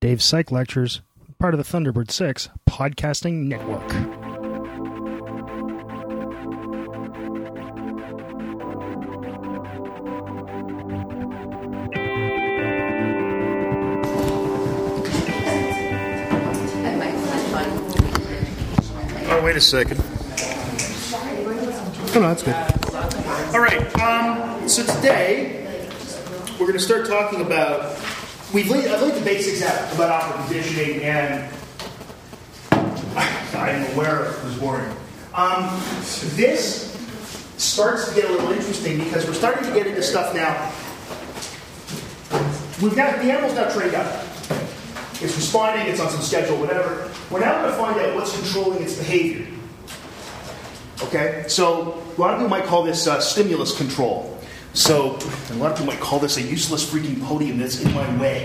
[0.00, 1.02] Dave's Psych Lectures,
[1.38, 3.82] part of the Thunderbird 6 podcasting network.
[19.28, 20.00] Oh, wait a second.
[22.02, 22.54] Oh, no, that's good.
[23.54, 24.00] All right.
[24.00, 25.90] Um, so today
[26.52, 27.99] we're going to start talking about.
[28.52, 31.48] We've laid, I've laid the basics out about operant conditioning, and
[32.72, 34.92] I'm aware it was boring.
[35.32, 35.80] Um,
[36.34, 36.90] this
[37.58, 40.72] starts to get a little interesting because we're starting to get into stuff now.
[42.82, 44.24] We've got the animal's now trained up.
[45.22, 45.86] It's responding.
[45.86, 47.08] It's on some schedule, whatever.
[47.30, 49.46] We're now going to find out what's controlling its behavior.
[51.04, 54.39] Okay, so a lot of people might call this uh, stimulus control.
[54.72, 55.18] So
[55.50, 58.44] a lot of people might call this a useless freaking podium that's in my way.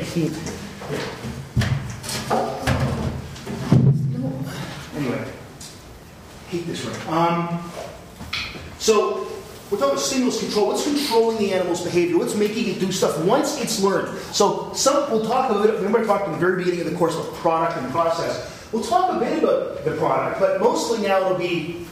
[4.95, 5.25] anyway,
[6.49, 7.07] hate this right.
[7.09, 7.71] Um,
[8.79, 9.27] so
[9.69, 10.67] we're talking about stimulus control.
[10.67, 12.17] What's controlling the animal's behavior?
[12.17, 14.17] What's making it do stuff once it's learned?
[14.33, 15.75] So some we'll talk a bit.
[15.75, 18.67] Remember, I talked at the very beginning of the course about product and process.
[18.71, 21.85] We'll talk a bit about the product, but mostly now it'll be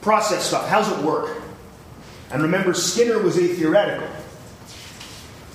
[0.00, 0.68] process stuff.
[0.68, 1.42] How's it work?
[2.30, 4.08] And remember, Skinner was a theoretical.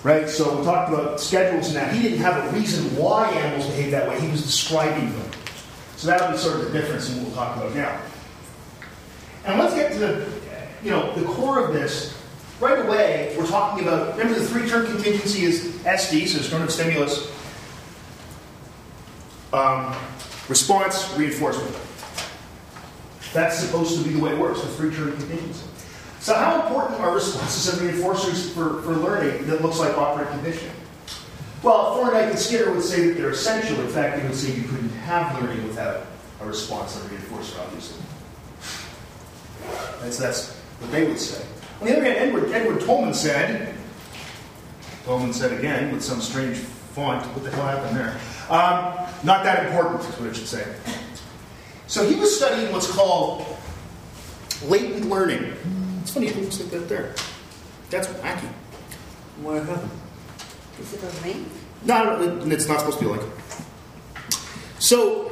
[0.04, 0.30] Right?
[0.30, 1.94] So we talked about schedules and that.
[1.94, 5.32] He didn't have a reason why animals behave that way, he was describing them.
[5.96, 8.00] So that'll be sort of the difference in what we'll talk about now.
[9.46, 10.32] And let's get to the,
[10.84, 12.14] you know, the core of this.
[12.60, 17.30] Right away, we're talking about, remember the three-term contingency is SD, so external stimulus,
[19.52, 19.94] um,
[20.48, 21.76] response, reinforcement.
[23.34, 25.66] That's supposed to be the way it works, the three-term contingency.
[26.26, 30.74] So how important are responses and reinforcers for, for learning that looks like operant conditioning?
[31.62, 33.80] Well, Thorndike and Skinner would say that they're essential.
[33.80, 36.08] In fact, they would say you couldn't have learning without
[36.42, 38.04] a response and a reinforcer, obviously.
[40.02, 41.46] That's, that's what they would say.
[41.80, 43.76] On the other hand, Edward, Edward Tolman said,
[45.06, 48.20] Tolman said again with some strange font, what the hell happened there?
[48.50, 50.76] Um, not that important, is what I should say.
[51.86, 53.46] So he was studying what's called
[54.64, 55.54] latent learning.
[56.06, 57.16] It's funny, it looks like that there.
[57.90, 58.48] That's wacky.
[59.42, 59.90] What happened?
[60.80, 61.48] Is it a link?
[61.84, 63.28] No, no, it's not supposed to be like.
[64.78, 65.30] So,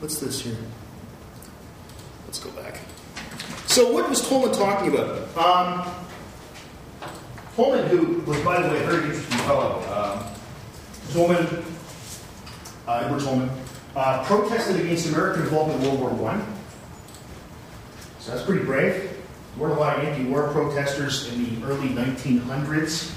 [0.00, 0.56] what's this here?
[2.26, 2.80] Let's go back.
[3.66, 5.36] So, what was Tolman talking about?
[5.38, 5.94] Um,
[7.54, 9.78] Tolman, who was, by the way, a very interesting fellow.
[9.94, 11.64] Um, Tolman,
[12.88, 13.50] uh, Edward Tolman,
[13.94, 16.44] uh, protested against American involvement in World War One.
[18.18, 19.10] So that's pretty brave.
[19.56, 23.12] Weren't a lot of anti-war protesters in the early 1900s.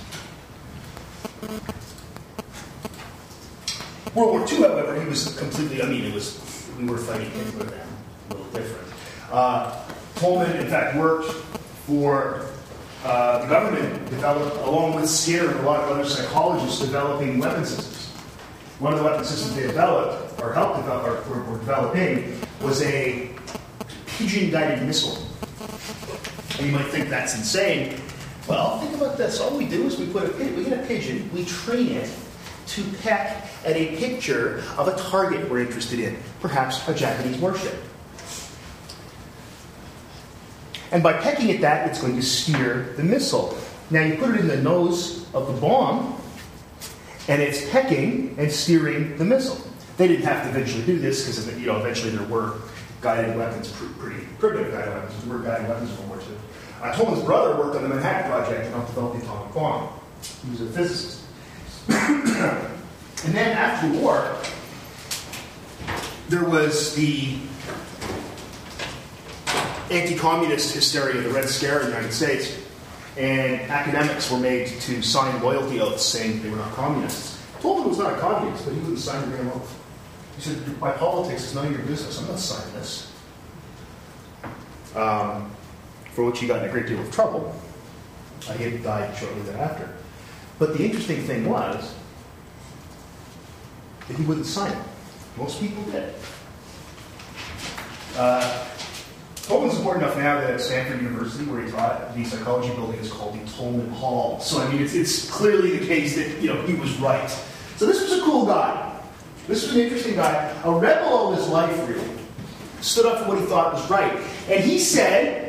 [4.13, 7.65] World War II, however, he was completely, I mean, it was, we were fighting Hitler
[7.65, 7.87] then,
[8.29, 8.87] a little different.
[9.31, 9.81] Uh,
[10.15, 11.31] Tolman, in fact, worked
[11.85, 12.45] for
[13.03, 17.65] uh, the government, developed, along with Skinner and a lot of other psychologists, developing weapon
[17.65, 18.07] systems.
[18.79, 22.81] One of the weapon systems they developed, or helped develop, or were, were developing, was
[22.83, 23.29] a
[24.07, 25.24] pigeon-guided missile.
[26.57, 27.99] And you might think that's insane.
[28.47, 29.39] Well, think about this.
[29.39, 32.09] All we do is we put a we get a pigeon, we train it
[32.67, 37.75] to peck at a picture of a target we're interested in, perhaps a Japanese warship.
[40.91, 43.57] And by pecking at that, it's going to steer the missile.
[43.89, 46.19] Now you put it in the nose of the bomb,
[47.27, 49.59] and it's pecking and steering the missile.
[49.97, 52.53] They didn't have to eventually do this because you know eventually there were
[53.01, 55.23] guided weapons, pretty primitive guided weapons.
[55.23, 56.44] There were guided weapons in World War II.
[56.81, 59.89] Uh, Tolman's brother worked on the Manhattan Project and helped develop the atomic bomb.
[60.43, 61.21] He was a physicist.
[61.89, 64.35] and then after the war,
[66.29, 67.37] there was the
[69.91, 72.57] anti-communist hysteria, the Red Scare in the United States,
[73.17, 77.41] and academics were made to sign loyalty oaths saying they were not communists.
[77.61, 79.79] Tolman was not a communist, but he wouldn't sign the damn oath.
[80.35, 82.19] He said, "My politics is none of your business.
[82.19, 83.11] I'm not signing this."
[84.95, 85.54] Um,
[86.15, 87.53] for which he got in a great deal of trouble.
[88.47, 89.93] Uh, he died shortly thereafter.
[90.57, 91.93] But the interesting thing was
[94.07, 94.77] that he wouldn't sign it.
[95.37, 96.13] Most people did.
[98.15, 98.65] Uh,
[99.43, 103.11] Tolman's important enough now that at Stanford University, where he taught, the psychology building is
[103.11, 104.39] called the Tolman Hall.
[104.39, 107.29] So I mean, it's, it's clearly the case that you know he was right.
[107.75, 108.99] So this was a cool guy.
[109.47, 112.09] This was an interesting guy, a rebel all his life, really.
[112.79, 114.17] Stood up for what he thought was right,
[114.49, 115.44] and he said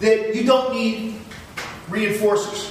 [0.00, 1.20] that you don't need
[1.88, 2.70] reinforcers.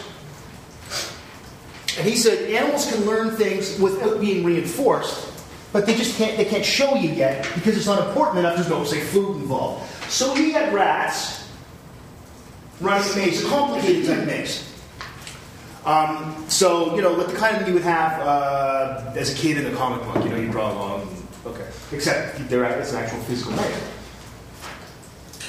[1.98, 5.32] And he said animals can learn things without being reinforced,
[5.72, 8.56] but they just can't they can't show you yet because it's not important enough.
[8.56, 9.90] There's no say food involved.
[10.10, 11.48] So he had rats
[12.82, 14.70] running a maze, a complicated type maze.
[15.86, 19.72] Um, so you know, like the kind you would have uh, as a kid in
[19.72, 20.24] a comic book.
[20.24, 21.10] You know, you draw along.
[21.46, 23.93] Okay, except they're it's an actual physical maze.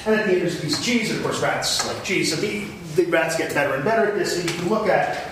[0.05, 2.33] And at the end, there's a piece of cheese, of course, rats like cheese.
[2.33, 2.65] So the,
[2.95, 5.31] the rats get better and better at this, and you can look at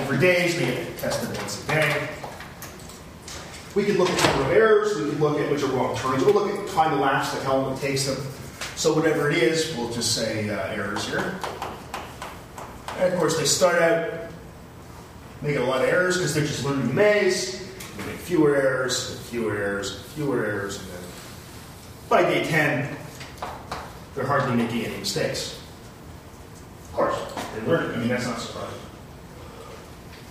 [0.00, 2.08] over days, they get tested once a day.
[3.74, 6.24] We could look at number of errors, we could look at which are wrong turns,
[6.24, 8.16] we'll look at time elapsed, like how long it takes them.
[8.76, 11.38] So whatever it is, we'll just say uh, errors here.
[12.96, 14.30] And of course, they start out
[15.42, 17.60] making a lot of errors because they're just learning the maze.
[17.96, 20.99] They make fewer errors, fewer errors, fewer errors, and then
[22.10, 22.96] by day 10,
[24.14, 25.58] they're hardly making any mistakes.
[26.82, 27.16] Of course,
[27.54, 27.94] they learn.
[27.94, 28.80] I mean, that's not surprising.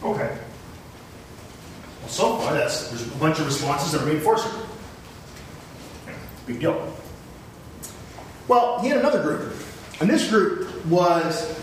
[0.03, 0.37] Okay.
[2.01, 4.51] Well, so far, that's there's a bunch of responses that are reinforcing.
[6.45, 6.93] Big deal.
[8.49, 9.53] Well, he had another group,
[10.01, 11.57] and this group was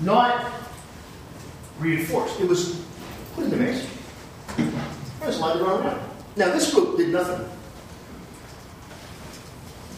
[0.00, 0.52] not
[1.78, 2.40] reinforced.
[2.40, 2.84] It was
[3.34, 3.86] put in the maze.
[5.20, 6.00] There's a lot of run around.
[6.36, 7.48] Now, this group did nothing.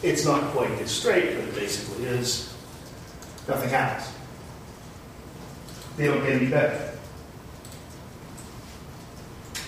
[0.03, 2.53] It's not quite as straight, but it basically is.
[3.47, 4.11] Nothing happens.
[5.97, 6.97] They don't get any better.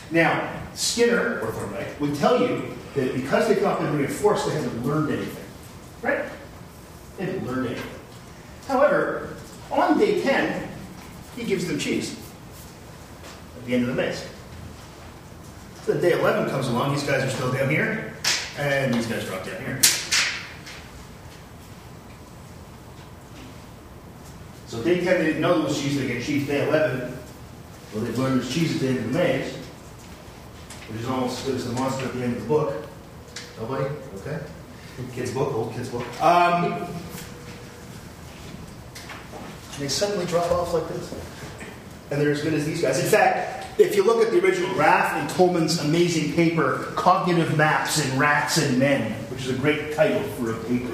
[0.09, 4.85] Now, Skinner, or Thorndike, would tell you that because they've not been reinforced, they haven't
[4.85, 5.43] learned anything.
[6.01, 6.25] Right?
[7.17, 7.91] They haven't learned anything.
[8.67, 9.35] However,
[9.71, 10.69] on day 10,
[11.35, 12.19] he gives them cheese
[13.57, 14.25] at the end of the maze.
[15.85, 18.13] So day 11 comes along, these guys are still down here,
[18.57, 19.81] and these guys drop down here.
[24.73, 27.15] So day 10, they didn't know there was cheese, they get cheese day 11.
[27.93, 29.55] Well, they've learned there's cheese at the end of the maze,
[30.89, 32.87] which is almost as good as the monster at the end of the book.
[33.59, 33.83] Nobody?
[34.15, 34.39] Okay.
[35.13, 36.03] Kid's book, old kid's book.
[36.23, 36.87] Um,
[39.77, 41.13] they suddenly drop off like this.
[42.09, 42.97] And they're as good as these guys.
[42.97, 48.03] In fact, if you look at the original graph in Tolman's amazing paper, Cognitive Maps
[48.03, 50.91] in Rats and Men, which is a great title for a paper.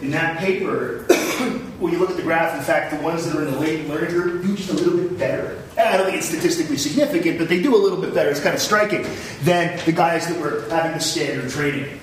[0.00, 1.02] In that paper,
[1.78, 3.88] when you look at the graph, in fact, the ones that are in the late
[3.88, 5.60] learner group do just a little bit better.
[5.76, 8.30] I don't think it's statistically significant, but they do a little bit better.
[8.30, 9.06] It's kind of striking
[9.42, 12.00] than the guys that were having the standard training.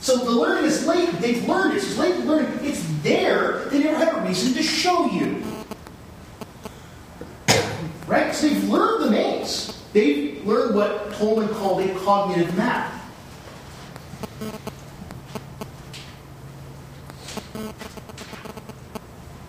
[0.00, 1.10] So the learning is late.
[1.20, 1.76] They've learned it.
[1.78, 2.58] It's latent learning.
[2.62, 3.64] It's there.
[3.70, 5.42] They never have a reason to show you.
[8.06, 8.24] Right?
[8.24, 9.82] Because they've learned the maze.
[9.94, 12.92] They've learned what Tolman called a cognitive map.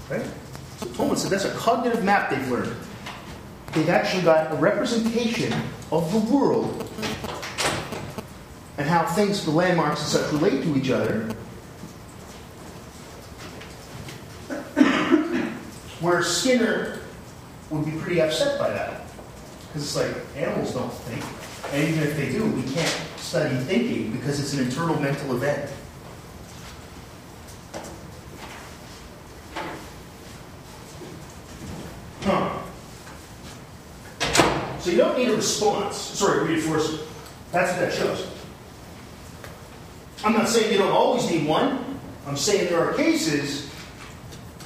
[0.10, 0.26] Right?
[0.78, 2.76] So Tolman said that's a cognitive map they've learned.
[3.74, 5.54] They've actually got a representation
[5.92, 6.90] of the world
[8.78, 11.34] and how things, the landmarks and such, relate to each other.
[16.02, 17.00] Where Skinner
[17.70, 19.02] would be pretty upset by that.
[19.68, 21.24] Because it's like, animals don't think.
[21.74, 25.72] And even if they do, we can't study thinking because it's an internal mental event.
[32.22, 32.62] Huh.
[34.80, 35.98] So you don't need a response.
[35.98, 37.02] Sorry, reinforcement.
[37.52, 38.28] That's what that shows.
[40.24, 42.00] I'm not saying you don't always need one.
[42.28, 43.70] I'm saying there are cases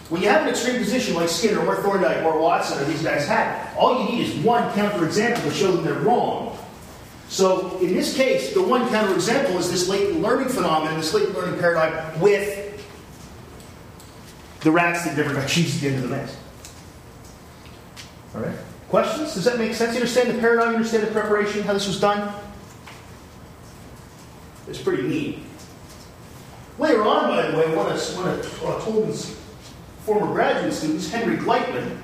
[0.10, 3.28] when you have an extreme position like Skinner or Thorndike or Watson or these guys
[3.28, 6.49] had, all you need is one counterexample to show them they're wrong.
[7.30, 11.60] So in this case, the one counterexample is this latent learning phenomenon, this latent learning
[11.60, 12.66] paradigm with
[14.62, 16.38] the rats that never got cheese at the end of the maze.
[18.36, 18.56] All right.
[18.90, 19.36] Questions?
[19.36, 19.92] Does that make sense?
[19.92, 20.72] You understand the paradigm?
[20.72, 21.62] You understand the preparation?
[21.62, 22.34] How this was done?
[24.68, 25.40] It's pretty neat.
[26.80, 29.40] Later on, by the way, one of, one of Tolman's
[30.06, 31.98] former graduate students, Henry Gleitman,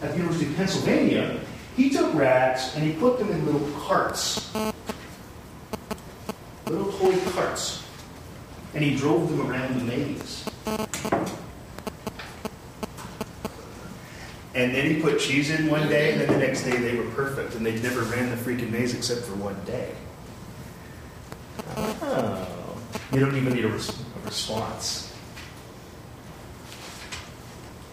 [0.00, 1.40] at the University of Pennsylvania,
[1.76, 4.52] he took rats and he put them in little carts.
[6.66, 7.82] Little toy carts.
[8.74, 10.44] And he drove them around the maze.
[14.54, 17.08] And then he put cheese in one day, and then the next day they were
[17.10, 19.94] perfect, and they never ran the freaking maze except for one day.
[21.76, 22.48] Oh.
[23.12, 25.11] You don't even need a, res- a response.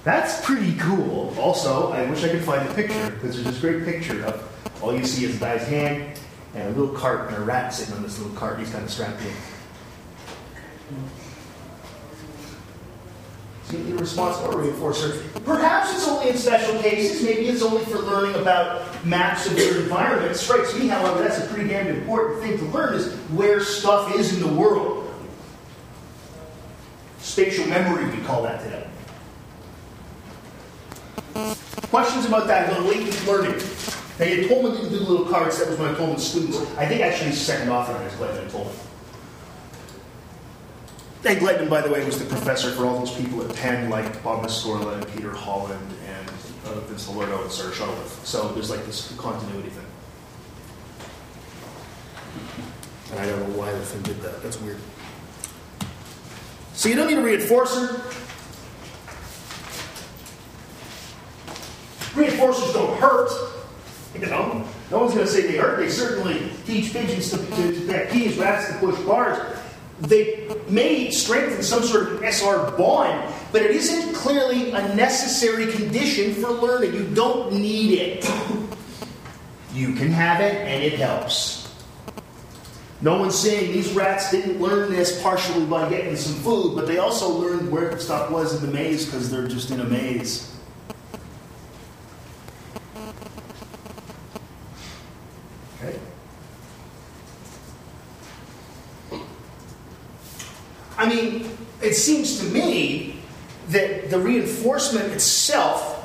[0.09, 1.35] That's pretty cool.
[1.37, 4.91] Also, I wish I could find the picture because there's this great picture of all
[4.91, 6.19] you see is a guy's hand
[6.55, 8.57] and a little cart and a rat sitting on this little cart.
[8.57, 9.31] He's kind of strapped in.
[13.65, 15.45] So you need a reinforcer.
[15.45, 17.21] Perhaps it's only in special cases.
[17.21, 20.31] Maybe it's only for learning about maps of your environment.
[20.31, 24.15] It strikes me, however, that's a pretty damn important thing to learn is where stuff
[24.15, 25.13] is in the world.
[27.19, 28.88] Spatial memory, we call that today.
[31.89, 33.61] Questions about that, about latent learning?
[34.19, 35.57] Now, you told me to do little cards.
[35.59, 36.59] That was when I told them students.
[36.77, 38.73] I think actually second author on this, Gleitman told me.
[41.25, 44.23] And Gleitman, by the way, was the professor for all those people at Penn, like
[44.23, 46.29] Bob Rescorla and Peter Holland and
[46.65, 48.25] uh, Vince LoLordo and Sarah Shettleworth.
[48.25, 49.85] So there's like this continuity thing.
[53.11, 54.43] And I don't know why the thing did that.
[54.43, 54.77] That's weird.
[56.73, 58.01] So you don't need a reinforcer.
[62.13, 63.29] Reinforcers don't hurt.
[64.13, 65.77] You know, no one's going to say they hurt.
[65.77, 69.57] They certainly teach pigeons to, to, to peck keys, rats to push bars.
[70.01, 76.33] They may strengthen some sort of SR bond, but it isn't clearly a necessary condition
[76.33, 76.93] for learning.
[76.93, 78.31] You don't need it.
[79.73, 81.59] You can have it, and it helps.
[83.01, 86.97] No one's saying these rats didn't learn this partially by getting some food, but they
[86.97, 90.58] also learned where the stuff was in the maze because they're just in a maze.
[100.99, 101.49] I mean,
[101.81, 103.15] it seems to me
[103.69, 105.95] that the reinforcement itself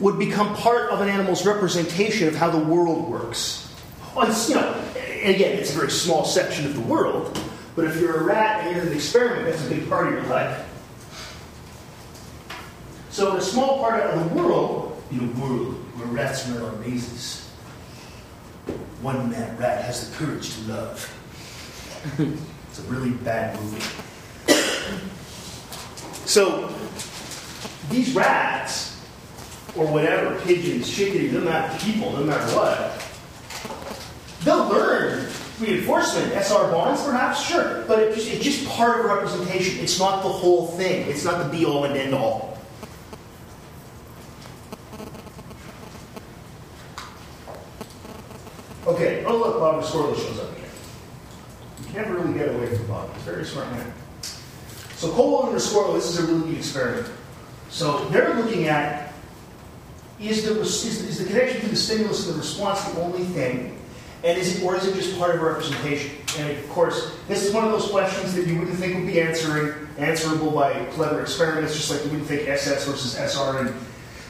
[0.00, 3.74] would become part of an animal's representation of how the world works.
[4.14, 4.84] On, you know,
[5.22, 7.40] again, it's a very small section of the world,
[7.74, 10.12] but if you're a rat and you're in an experiment, that's a big part of
[10.12, 10.68] your life.
[13.08, 16.80] So, in a small part of the world, in a world where rats run on
[16.80, 17.48] mazes,
[19.00, 22.48] one mad rat has the courage to love.
[22.76, 23.80] it's a really bad movie.
[26.26, 26.74] so,
[27.88, 29.00] these rats,
[29.76, 33.00] or whatever, pigeons, chickadees, no matter people, no matter what,
[34.42, 35.28] they'll learn
[35.60, 39.78] reinforcement, SR bonds, perhaps, sure, but it's just, it's just part of representation.
[39.78, 41.08] It's not the whole thing.
[41.08, 42.58] It's not the be all and end all.
[48.88, 50.43] Okay, oh look, Bob Rescorla shows up
[51.94, 53.12] never really get away from Bob.
[53.14, 53.92] He's a very smart man.
[54.96, 57.08] So Colwill and Rescorla, oh, this is a really neat experiment.
[57.70, 59.12] So they're looking at
[60.20, 63.78] is the, is, is the connection between the stimulus and the response the only thing?
[64.22, 66.16] And is it, or is it just part of representation?
[66.38, 69.20] And of course, this is one of those questions that you wouldn't think would be
[69.20, 73.74] answering, answerable by clever experiments, just like you wouldn't think SS versus SR and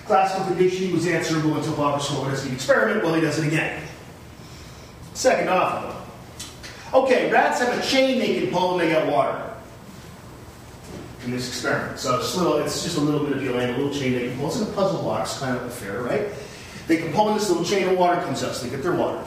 [0.06, 3.04] classical conditioning was answerable until Bob Rescorla does the experiment.
[3.04, 3.82] Well, he does it again.
[5.14, 5.93] Second off,
[6.94, 9.50] okay, rats have a chain they can pull when they get water
[11.24, 11.98] in this experiment.
[11.98, 14.38] So it's, little, it's just a little bit of Yolanda, a little chain they can
[14.38, 14.48] pull.
[14.48, 16.28] It's in a puzzle box kind of affair, right?
[16.86, 18.92] They can pull in this little chain of water comes out, so they get their
[18.94, 19.24] water.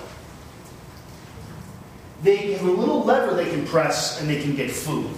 [2.24, 5.10] They have a little lever they can press and they can get food.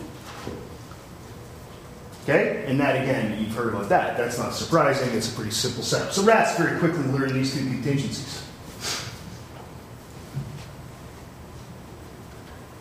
[2.24, 2.66] Okay?
[2.68, 4.18] And that, again, you've heard about that.
[4.18, 5.10] That's not surprising.
[5.16, 6.12] It's a pretty simple setup.
[6.12, 8.44] So rats very quickly learn these two contingencies.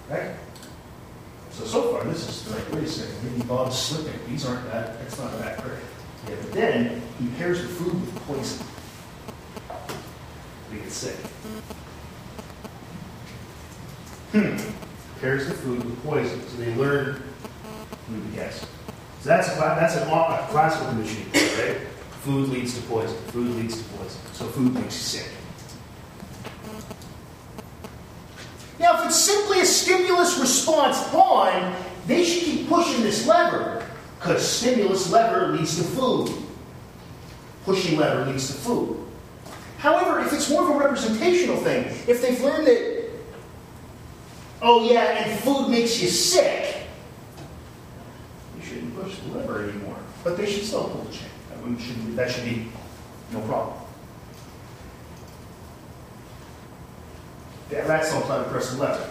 [0.08, 0.34] Right?
[1.50, 4.18] So, so far, this is like, wait a second, maybe Bob's slipping.
[4.28, 5.78] These aren't that, that's not that great.
[6.28, 8.66] Yeah, but then he pairs the food with poison.
[10.70, 11.16] They get sick.
[14.32, 14.56] Hmm.
[15.20, 16.46] Pairs the food with poison.
[16.48, 17.22] So they learn,
[18.10, 18.60] let me guess.
[19.20, 21.80] So that's a, that's an, a classical conditioning, right?
[22.20, 23.16] Food leads to poison.
[23.28, 24.20] Food leads to poison.
[24.32, 25.37] So food makes you sick.
[28.78, 31.74] Now, if it's simply a stimulus response bond,
[32.06, 33.84] they should keep pushing this lever
[34.18, 36.30] because stimulus lever leads to food.
[37.64, 39.04] Pushing lever leads to food.
[39.78, 43.10] However, if it's more of a representational thing, if they've learned that,
[44.62, 46.76] oh yeah, and food makes you sick,
[48.56, 49.96] you shouldn't push the lever anymore.
[50.24, 51.28] But they should still pull the chain.
[51.50, 52.68] That should, that should be
[53.32, 53.76] no problem.
[57.70, 59.10] The rats don't try to press the lever.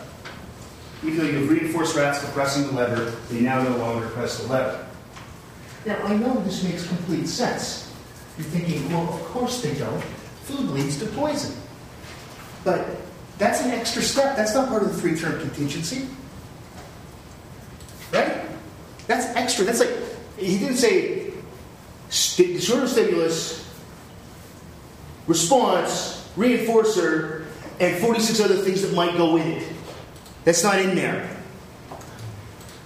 [1.04, 4.48] Even though you've reinforced rats for pressing the lever, they now no longer press the
[4.52, 4.88] lever.
[5.86, 7.94] Now, I know this makes complete sense.
[8.38, 10.04] You're thinking, well, of course they don't.
[10.44, 11.56] Food leads to poison.
[12.64, 12.86] But
[13.38, 14.36] that's an extra step.
[14.36, 16.08] That's not part of the three term contingency.
[18.12, 18.42] Right?
[19.06, 19.66] That's extra.
[19.66, 19.94] That's like,
[20.38, 21.32] he didn't say
[22.10, 23.70] disorder stimulus,
[25.28, 27.37] response, reinforcer,
[27.80, 29.72] and 46 other things that might go in it.
[30.44, 31.30] That's not in there.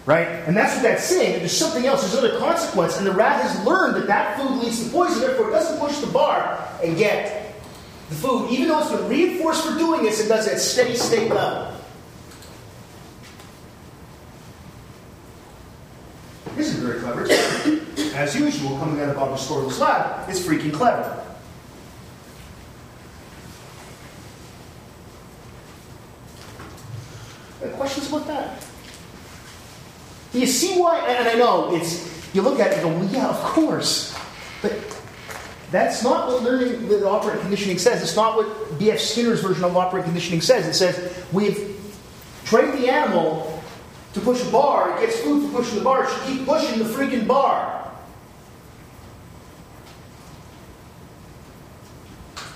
[0.05, 0.27] right?
[0.27, 1.39] And that's what that's saying.
[1.39, 2.01] There's something else.
[2.01, 5.21] There's another consequence, and the rat has learned that that food leads to poison.
[5.21, 7.55] Therefore, it doesn't push the bar and get
[8.09, 10.19] the food, even though it's been reinforced for doing this.
[10.19, 11.71] It does at steady state level.
[16.55, 17.27] This is very clever.
[18.15, 21.17] As usual, coming out of Bob Rescorla's lab, it's freaking clever.
[27.63, 28.63] Any questions about that?
[30.33, 30.99] You see why?
[30.99, 34.17] And I know it's you look at it and go, well, yeah, of course,
[34.61, 34.71] but
[35.71, 38.01] that's not what learning the operant conditioning says.
[38.01, 38.99] It's not what B.F.
[38.99, 40.65] Skinner's version of operant conditioning says.
[40.67, 41.77] It says we've
[42.45, 43.61] trained the animal
[44.13, 44.97] to push a bar.
[44.97, 46.05] It gets food for pushing the bar.
[46.05, 47.79] It should keep pushing the freaking bar.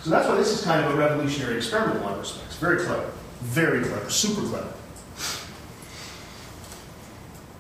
[0.03, 2.55] So that's why this is kind of a revolutionary experiment in a lot of respects.
[2.57, 3.09] Very clever.
[3.41, 4.09] Very clever.
[4.09, 4.71] Super clever.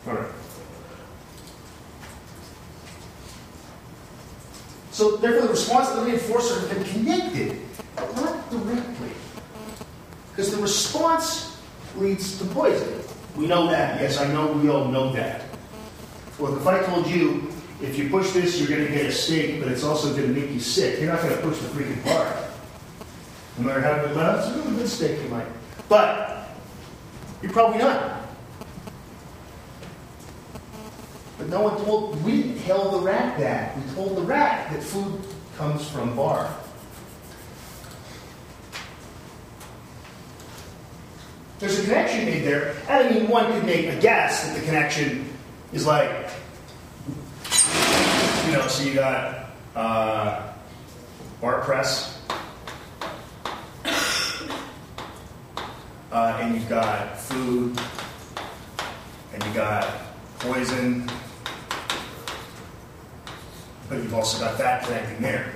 [0.07, 0.31] All right.
[4.91, 7.59] So therefore, the response and the reinforcer have been connected,
[7.95, 9.09] but not directly.
[10.31, 11.61] Because the response
[11.97, 13.01] leads to poison.
[13.35, 13.99] We know that.
[13.99, 15.43] Yes, I know we all know that.
[16.39, 19.59] Well, if I told you, if you push this, you're going to get a steak,
[19.59, 22.03] but it's also going to make you sick, you're not going to push the freaking
[22.05, 22.47] bar.
[23.57, 25.47] No matter how good, it's a good steak, you might.
[25.89, 26.49] But
[27.41, 28.24] you're probably not.
[31.37, 33.77] But no one told, we tell the rat that.
[33.77, 35.19] We told the rat that food
[35.57, 36.53] comes from bar.
[41.59, 42.75] There's a connection made there.
[42.87, 45.27] And I mean, one could make a guess that the connection
[45.73, 46.09] is like,
[48.45, 50.53] you know, so you got uh,
[51.41, 52.21] bar press,
[56.11, 57.79] uh, and you've got food,
[59.33, 60.04] and you got
[60.45, 61.09] poison,
[63.89, 65.53] but you've also got that connecting there.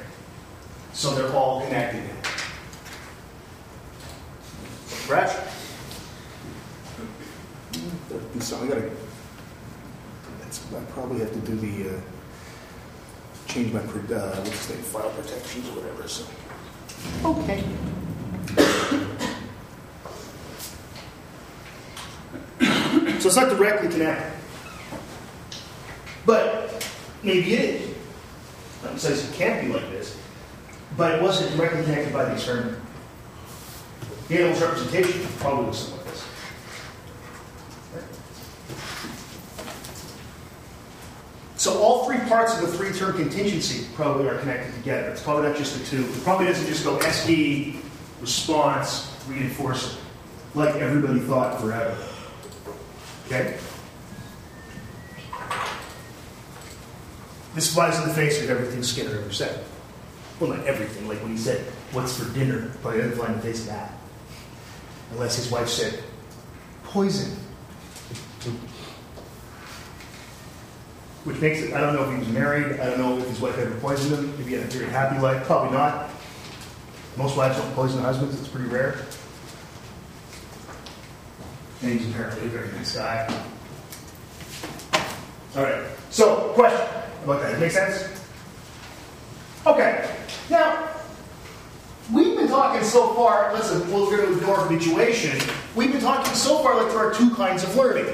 [0.93, 2.03] So they're all connected.
[5.07, 5.29] Brett?
[8.39, 8.89] So I gotta,
[10.41, 12.01] that's, I probably have to do the, uh,
[13.47, 16.25] change my, pro- uh, what's the name, file protections or whatever, so.
[17.25, 17.63] Okay.
[23.19, 24.38] so it's not directly connected.
[26.25, 26.87] But
[27.23, 27.95] maybe it is.
[28.83, 30.17] Not says it can't be like this,
[30.95, 32.81] but it wasn't directly connected by the experiment.
[34.29, 36.25] The animal's representation probably was something like this.
[41.57, 45.09] So all three parts of the three-term contingency probably are connected together.
[45.09, 46.05] It's probably not just the two.
[46.05, 47.81] It probably doesn't just go SD,
[48.21, 49.99] response, reinforcement,
[50.55, 51.97] like everybody thought forever.
[53.25, 53.57] Okay?
[57.55, 59.63] This flies in the face of everything Skinner ever said.
[60.39, 61.07] Well, not everything.
[61.07, 63.93] Like when he said, "What's for dinner?" Probably doesn't fly in the face of that.
[65.11, 66.03] Unless his wife said,
[66.83, 67.35] "Poison."
[71.25, 73.41] Which makes it, I don't know if he was married, I don't know if his
[73.41, 76.09] wife ever poisoned him, if he had a very happy life, probably not.
[77.17, 78.95] Most wives don't poison husbands, it's pretty rare.
[81.81, 83.27] And he's apparently a very nice guy.
[85.57, 88.21] All right, so, question about that, make sense?
[89.65, 90.09] Okay,
[90.49, 90.89] now,
[92.11, 95.39] we've been talking so far, listen, we'll go to of habituation.
[95.75, 98.07] We've been talking so far like there are two kinds of learning.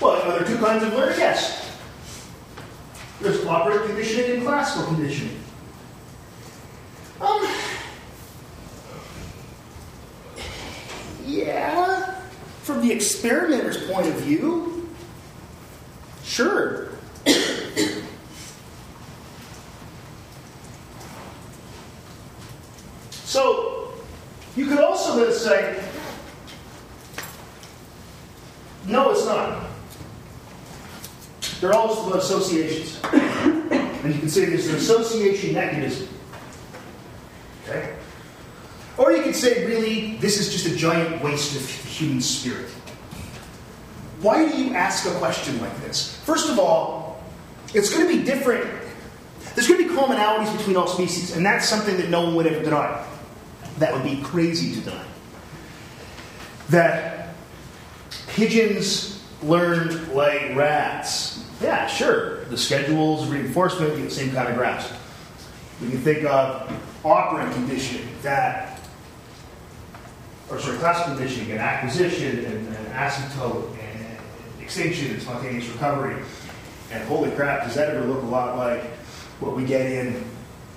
[0.00, 1.18] Well, are there two kinds of learning?
[1.18, 1.78] Yes.
[3.20, 5.38] There's operant conditioning and classical conditioning.
[7.20, 7.46] Um,
[11.26, 12.22] yeah,
[12.62, 14.88] from the experimenter's point of view,
[16.24, 16.89] sure.
[23.24, 23.92] So,
[24.56, 25.82] you could also then say,
[28.86, 29.66] no, it's not.
[31.60, 33.00] They're all just about associations.
[33.12, 36.08] and you can say there's an association mechanism.
[37.64, 37.94] Okay?
[38.96, 42.68] Or you could say, really, this is just a giant waste of human spirit.
[44.20, 46.16] Why do you ask a question like this?
[46.24, 46.99] First of all,
[47.74, 48.68] it's going to be different.
[49.54, 52.46] There's going to be commonalities between all species, and that's something that no one would
[52.46, 53.06] ever deny.
[53.78, 55.04] That would be crazy to deny.
[56.70, 57.34] That
[58.28, 61.44] pigeons learn like rats.
[61.60, 62.44] Yeah, sure.
[62.44, 64.92] The schedules, reinforcement, get the same kind of graphs.
[65.80, 66.72] We can think of
[67.04, 68.80] operant conditioning, that,
[70.50, 74.18] or sorry, classical conditioning, and acquisition, and, and asymptote, and
[74.60, 76.22] extinction and spontaneous recovery.
[76.90, 78.82] And holy crap, does that ever look a lot like
[79.40, 80.24] what we get in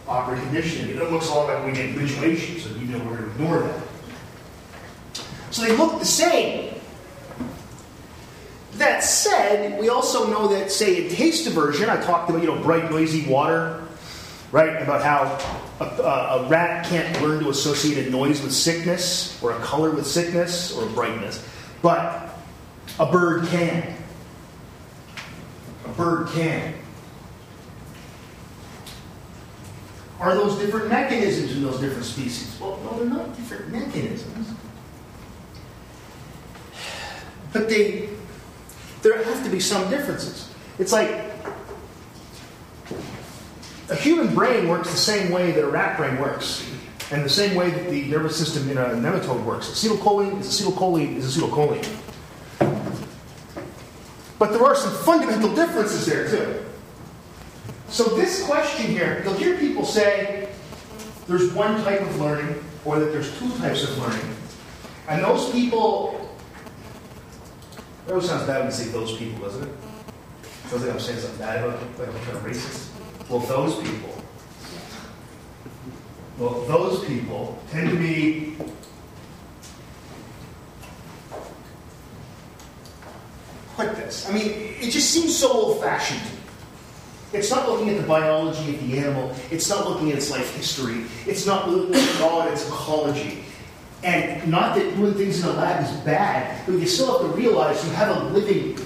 [0.07, 0.95] operant conditioning?
[0.95, 3.31] It looks a lot like we get in habituation, so you know we're going to
[3.31, 3.81] ignore that.
[5.51, 6.75] So they look the same.
[8.73, 12.61] That said, we also know that, say, in taste aversion, I talked about, you know,
[12.61, 13.83] bright, noisy water,
[14.51, 14.81] right?
[14.81, 15.37] About how
[15.79, 20.07] a, a rat can't learn to associate a noise with sickness, or a color with
[20.07, 21.47] sickness, or brightness,
[21.81, 22.29] but
[22.99, 23.95] a bird can.
[25.85, 26.73] A bird can.
[30.19, 32.57] Are those different mechanisms in those different species?
[32.59, 34.53] Well, no, they're not different mechanisms.
[37.51, 38.09] But they,
[39.01, 40.49] there have to be some differences.
[40.79, 41.09] It's like
[43.89, 46.67] a human brain works the same way that a rat brain works,
[47.11, 49.69] and the same way that the nervous system in a nematode works.
[49.69, 51.85] Acetylcholine is acetylcholine is acetylcholine.
[54.39, 56.65] But there are some fundamental differences there too.
[57.87, 60.49] So this question here, you'll hear people say
[61.27, 64.35] there's one type of learning, or that there's two types of learning.
[65.07, 66.23] And those people
[68.05, 69.75] it always sounds bad when you say those people, doesn't it?
[70.67, 72.89] Sounds like I'm saying something bad about like I'm kind of racist.
[73.29, 74.09] Well, those people.
[76.37, 78.57] Well, those people tend to be
[83.77, 84.29] like this.
[84.29, 86.21] I mean, it just seems so old fashioned.
[87.33, 90.55] It's not looking at the biology of the animal, it's not looking at its life
[90.55, 93.43] history, it's not looking at all at its ecology.
[94.03, 97.37] And not that doing things in a lab is bad, but you still have to
[97.37, 98.77] realize you have a living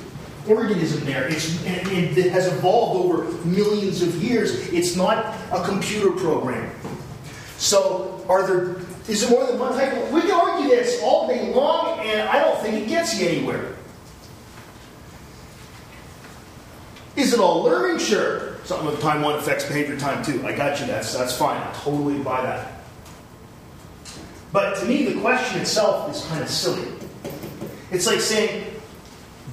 [0.47, 1.27] organism there.
[1.27, 4.71] It's, and, and it has evolved over millions of years.
[4.71, 6.71] It's not a computer program.
[7.57, 8.77] So, are there?
[9.07, 9.91] Is there more than one type?
[10.11, 13.73] We can argue this all day long, and I don't think it gets you anywhere.
[17.17, 17.97] Is it all learning?
[17.97, 18.55] Sure.
[18.63, 20.45] Something with time one affects behavior time two.
[20.45, 20.85] I got you.
[20.85, 21.59] That's that's fine.
[21.59, 22.73] I totally buy that.
[24.53, 26.87] But to me, the question itself is kind of silly.
[27.91, 28.65] It's like saying,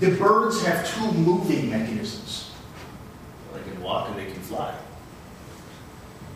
[0.01, 2.53] the birds have two moving mechanisms.
[3.55, 4.75] They can walk and they can fly.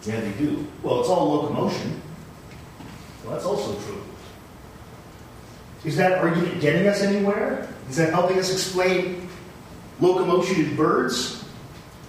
[0.04, 0.66] Yeah, they do.
[0.82, 2.00] Well, it's all locomotion.
[3.22, 4.02] Well, that's also true.
[5.84, 7.68] Is that argument getting us anywhere?
[7.90, 9.27] Is that helping us explain
[10.00, 11.44] locomotion in birds?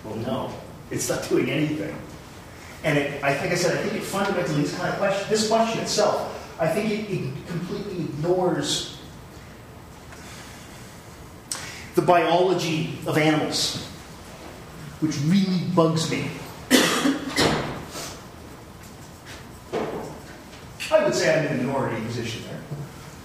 [0.04, 0.54] Well, no.
[0.91, 1.95] It's not doing anything.
[2.84, 5.47] And it, I think I said, I think it fundamentally, this kind of question, this
[5.47, 8.97] question itself, I think it, it completely ignores
[11.95, 13.86] the biology of animals,
[15.02, 16.30] which really bugs me.
[20.91, 22.49] I would say I'm in a minority position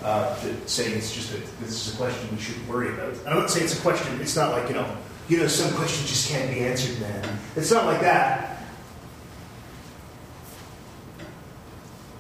[0.05, 0.37] uh,
[0.67, 3.15] saying it's just a, this is a question we shouldn't worry about.
[3.27, 4.21] I don't say it's a question.
[4.21, 4.97] It's not like you know,
[5.29, 7.39] you know, some questions just can't be answered, man.
[7.57, 8.55] It's not like that.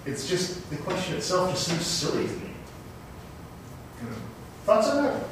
[0.06, 2.50] It's just, the question itself just seems silly to me.
[4.64, 5.22] Thoughts on that?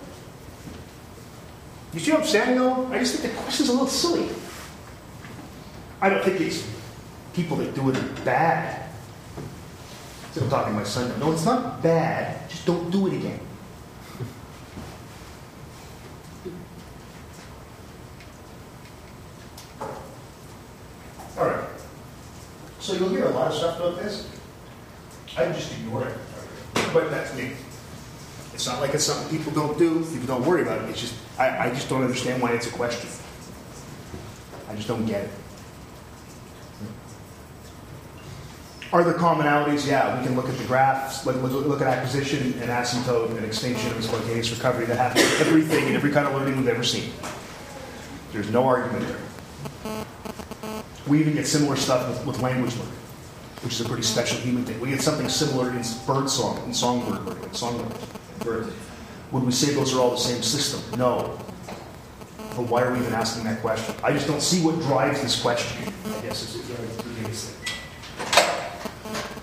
[1.93, 2.87] You see what I'm saying, though?
[2.87, 4.29] I just think the question's a little silly.
[6.01, 6.67] I don't think it's
[7.35, 8.82] people that do it bad.
[10.41, 11.19] I'm talking to my son.
[11.21, 12.49] No, it's not bad.
[12.49, 13.41] Just don't do it again.
[21.39, 21.65] All right.
[22.81, 24.29] So you'll hear a lot of stuff about this.
[25.37, 26.17] I just ignore it.
[26.93, 27.53] But that's me.
[28.55, 30.91] It's not like it's something people don't do, people don't worry about it.
[30.91, 33.09] It's just, I, I just don't understand why it's a question.
[34.69, 35.31] I just don't get it.
[38.93, 39.87] Are there commonalities?
[39.87, 43.91] Yeah, we can look at the graphs, look, look, at acquisition and asymptote and extinction
[43.93, 47.11] and spontaneous recovery that happens everything and every kind of learning we've ever seen.
[48.33, 50.05] There's no argument there.
[51.07, 53.03] We even get similar stuff with, with language learning
[53.63, 54.81] which is a pretty special human thing.
[54.81, 57.97] We get something similar in bird song, in songbird learning, songbird.
[58.41, 58.73] Bird.
[59.31, 60.99] Would we say those are all the same system?
[60.99, 61.39] No.
[62.57, 63.95] But why are we even asking that question?
[64.03, 65.93] I just don't see what drives this question.
[66.05, 67.12] I guess thing.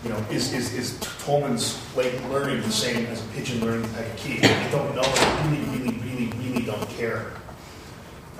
[0.04, 4.04] You know, is, is, is Tolman's latent learning the same as a pigeon learning the
[4.16, 4.40] key?
[4.42, 5.02] I don't know.
[5.04, 7.34] I really, really, really, really don't care.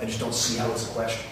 [0.00, 1.30] I just don't see how it's a question.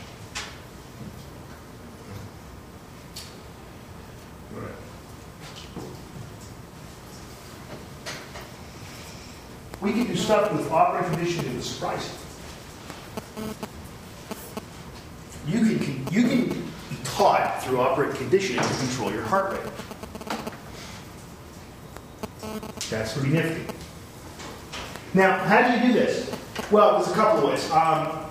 [9.80, 12.12] We can do stuff with operant conditioning that's surprising.
[15.46, 16.62] You can, you can be
[17.04, 19.72] taught through operant conditioning to control your heart rate.
[22.90, 23.74] That's pretty nifty.
[25.14, 26.30] Now, how do you do this?
[26.70, 27.70] Well, there's a couple of ways.
[27.70, 28.28] Um,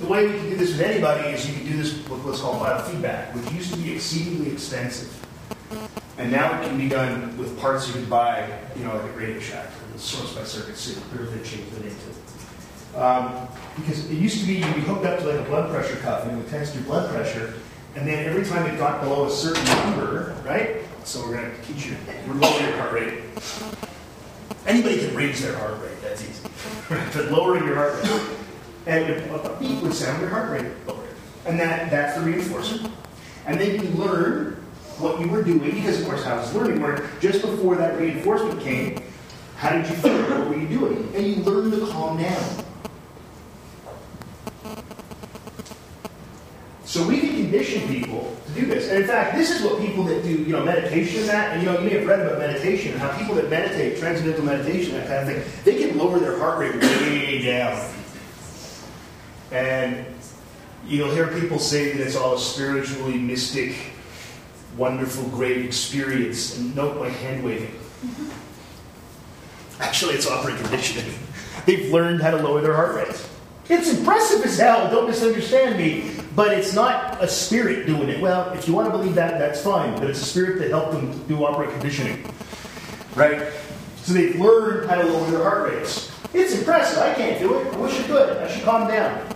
[0.00, 2.40] the way we can do this with anybody is you can do this with what's
[2.40, 5.10] called biofeedback, which used to be exceedingly expensive.
[6.18, 9.16] And now it can be done with parts you could buy, you know, like at
[9.16, 13.02] Radio Shack, or the Source by Circuit City, whatever they changed the name to.
[13.02, 15.96] Um, because it used to be you'd be hooked up to like a blood pressure
[15.96, 17.54] cuff and it would test your blood pressure,
[17.96, 20.82] and then every time it got below a certain number, right?
[21.04, 23.20] So we're going to teach you, we're lowering your heart rate.
[24.66, 26.48] Anybody can raise their heart rate, that's easy.
[26.88, 28.38] but lowering your heart rate.
[28.86, 31.06] And a beat uh, uh, would sound your heart rate lower.
[31.44, 32.90] And that, that's the reinforcement.
[33.46, 34.54] And then you learn
[34.98, 37.04] what you were doing, because of course how does learning work?
[37.20, 39.02] Just before that reinforcement came,
[39.56, 40.22] how did you feel?
[40.22, 41.12] What were you doing?
[41.14, 42.64] And you learn to calm down.
[46.84, 48.90] So we can condition people to do this.
[48.90, 51.62] And in fact, this is what people that do, you know, meditation and that, and
[51.62, 54.94] you know, you may have read about meditation and how people that meditate, transcendental meditation,
[54.94, 57.90] that kind of thing, they can lower their heart rate way down.
[59.50, 60.06] And
[60.86, 63.74] you'll hear people say that it's all a spiritually mystic,
[64.76, 66.58] wonderful, great experience.
[66.58, 67.68] And note my hand waving.
[67.68, 68.30] Mm-hmm.
[69.80, 71.14] Actually, it's operant conditioning.
[71.66, 73.28] They've learned how to lower their heart rate.
[73.70, 78.20] It's impressive as hell, don't misunderstand me, but it's not a spirit doing it.
[78.20, 80.92] Well, if you want to believe that, that's fine, but it's a spirit that helped
[80.92, 82.24] them do operant conditioning.
[83.14, 83.52] Right?
[83.98, 86.10] So they've learned how to lower their heart rates.
[86.32, 86.98] It's impressive.
[86.98, 87.72] I can't do it.
[87.72, 88.36] I wish I could.
[88.38, 89.34] I should calm down.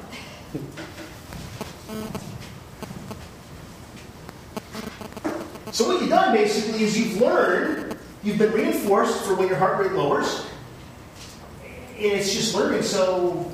[5.70, 9.78] So what you've done basically is you've learned, you've been reinforced for when your heart
[9.78, 10.44] rate lowers,
[11.62, 12.82] and it's just learning.
[12.82, 13.48] So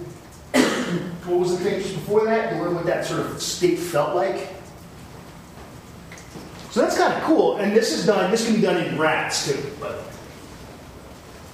[1.27, 2.51] what was the thing just before that?
[2.51, 4.49] To learn what that sort of state felt like.
[6.71, 7.59] So that's kind of cool.
[7.59, 8.31] And this is done.
[8.31, 10.03] This can be done in rats too, but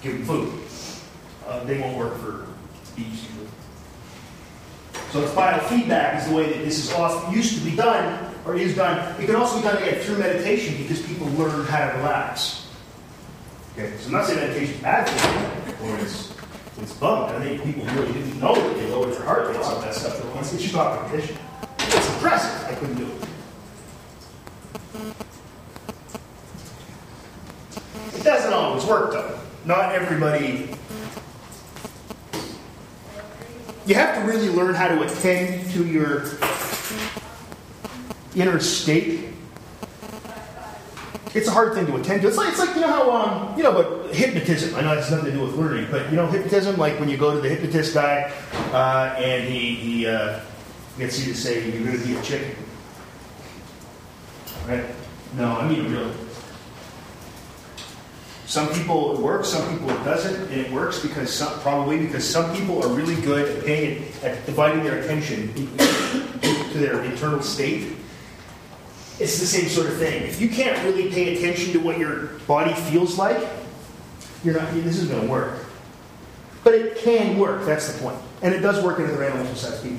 [0.03, 0.61] give them food.
[1.47, 2.47] Uh, they won't work for
[2.97, 3.49] bees usually.
[5.11, 8.57] So it's biofeedback is the way that this is often used to be done or
[8.57, 9.21] is done.
[9.21, 12.67] It can also be done again through meditation because people learn how to relax.
[13.73, 16.33] Okay, so I'm not saying meditation is bad for you or it's
[16.83, 17.31] it's bunk.
[17.33, 20.35] I think people really didn't know that they lowered their heart rates on that stuff.
[20.35, 21.37] Once you talk condition,
[21.79, 22.67] it's impressive.
[22.69, 23.21] I couldn't do it.
[28.15, 29.39] It doesn't always work though.
[29.65, 30.75] Not everybody.
[33.87, 36.25] You have to really learn how to attend to your
[38.37, 39.29] inner state.
[41.33, 42.29] It's a hard thing to attend to.
[42.29, 44.75] It's like, it's like you know how um, you know, but hypnotism.
[44.75, 46.77] I know has nothing to do with learning, but you know, hypnotism.
[46.77, 48.33] Like when you go to the hypnotist guy,
[48.73, 50.41] uh, and he he uh,
[50.99, 52.57] gets you to say you're going to be a chicken,
[54.67, 54.85] right?
[55.37, 56.13] No, I mean really.
[58.47, 62.29] Some people it works, some people it doesn't, and it works because some, probably because
[62.29, 67.95] some people are really good at paying at dividing their attention to their internal state.
[69.21, 70.23] It's the same sort of thing.
[70.23, 73.47] If you can't really pay attention to what your body feels like,
[74.43, 74.73] you're not.
[74.73, 75.67] This isn't going to work.
[76.65, 77.67] But it can work.
[77.67, 79.99] That's the point, and it does work in other animals besides people.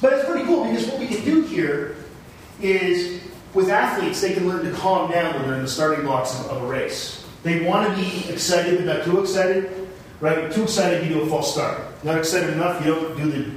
[0.00, 1.96] But it's pretty cool because what we can do here
[2.60, 3.20] is
[3.54, 6.46] with athletes, they can learn to calm down when they're in the starting blocks of,
[6.46, 7.26] of a race.
[7.42, 9.88] They want to be excited, but not too excited.
[10.20, 10.50] Right?
[10.52, 12.04] Too excited, you do a false start.
[12.04, 13.50] Not excited enough, you don't do the.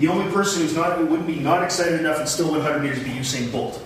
[0.00, 2.98] The only person who's not who wouldn't be not excited enough and still 100 meters
[2.98, 3.82] would be Usain Bolt.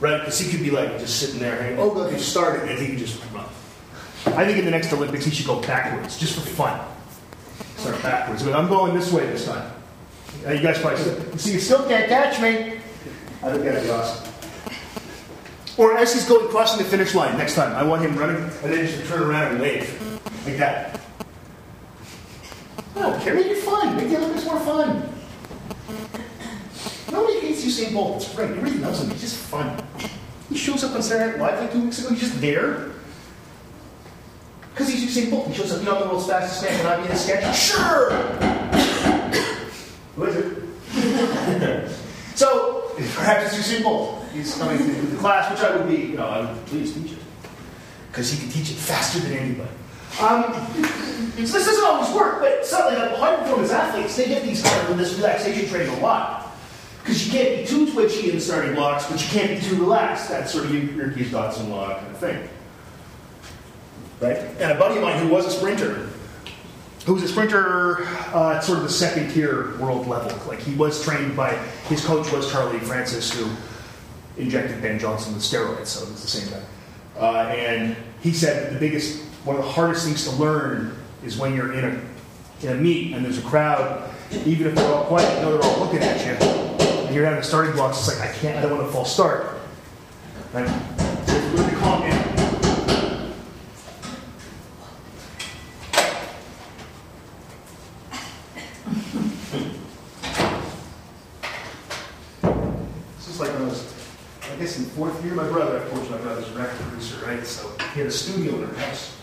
[0.00, 0.18] Right?
[0.18, 2.88] Because he could be like just sitting there, and oh look, he started, and he
[2.88, 3.44] could just run.
[4.26, 6.80] I think in the next Olympics he should go backwards, just for fun.
[7.76, 8.42] Start backwards.
[8.42, 9.70] But I'm going this way this time.
[10.46, 12.80] Uh, you guys probably still, see, you still can't catch me.
[13.42, 14.32] I think that'd be awesome.
[15.76, 18.72] Or as he's going crossing the finish line next time, I want him running and
[18.72, 21.01] then just turn around and wave like that.
[22.94, 23.34] I don't care.
[23.34, 23.96] Make it fun.
[23.96, 25.08] Make the Olympics more fun.
[27.10, 28.22] Nobody hates Usain Bolt.
[28.22, 28.50] It's great.
[28.50, 29.10] Everybody loves him.
[29.10, 29.82] He's just fun.
[30.48, 32.10] He shows up on Saturday Night Live like two weeks ago.
[32.10, 32.90] He's just there.
[34.72, 35.48] Because he's Usain Bolt.
[35.48, 36.78] He shows up, you know, the world's fastest man.
[36.78, 37.56] Can I be in a sketch?
[37.56, 38.10] Sure!
[40.16, 41.90] Who is it?
[42.34, 44.24] so, perhaps it's Usain Bolt.
[44.32, 47.12] He's coming to the class, which I would be, you know, I would please teach
[47.12, 47.18] it.
[48.10, 49.70] Because he can teach it faster than anybody.
[50.20, 54.62] Um, so this doesn't always work, but something like high performance athletes, they get these
[54.62, 56.54] kind of this relaxation training a lot.
[57.02, 59.76] Because you can't be too twitchy in the starting blocks, but you can't be too
[59.76, 60.28] relaxed.
[60.28, 62.48] That's sort of your, your Yerkes-Dodson law kind of thing.
[64.20, 64.36] Right?
[64.36, 66.10] And a buddy of mine who was a sprinter,
[67.06, 70.38] who was a sprinter uh, at sort of the second tier world level.
[70.46, 71.54] Like he was trained by,
[71.88, 73.50] his coach was Charlie Francis, who
[74.36, 76.62] injected Ben Johnson with steroids, so it was the same guy.
[77.18, 81.54] Uh, and he said the biggest, one of the hardest things to learn is when
[81.54, 84.10] you're in a, in a meet and there's a crowd,
[84.46, 87.40] even if they're all quiet, you know they're all looking at you, and you're having
[87.40, 89.58] the starting blocks, it's like, I can't, I don't want to false start.
[90.52, 90.68] Right?
[91.26, 92.22] So really calm in
[104.94, 107.46] fourth year, my brother, of course, my brother's a record producer, right?
[107.46, 109.16] So he had a studio in our house.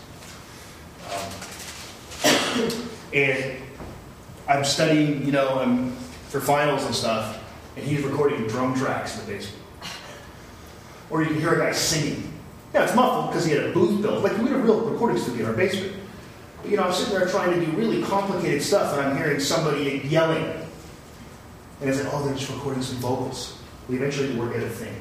[1.06, 3.62] Um, and
[4.48, 5.92] I'm studying, you know, I'm
[6.28, 7.42] for finals and stuff,
[7.76, 9.62] and he's recording drum tracks in the basement.
[11.10, 12.32] Or you can hear a guy singing.
[12.72, 14.22] Yeah, it's muffled because he had a booth built.
[14.22, 15.96] Like we had a real recording studio in our basement.
[16.62, 19.40] But, you know, I'm sitting there trying to do really complicated stuff, and I'm hearing
[19.40, 20.44] somebody yelling.
[21.80, 23.58] And it's like, oh, they're just recording some vocals.
[23.88, 24.94] We eventually work at a thing.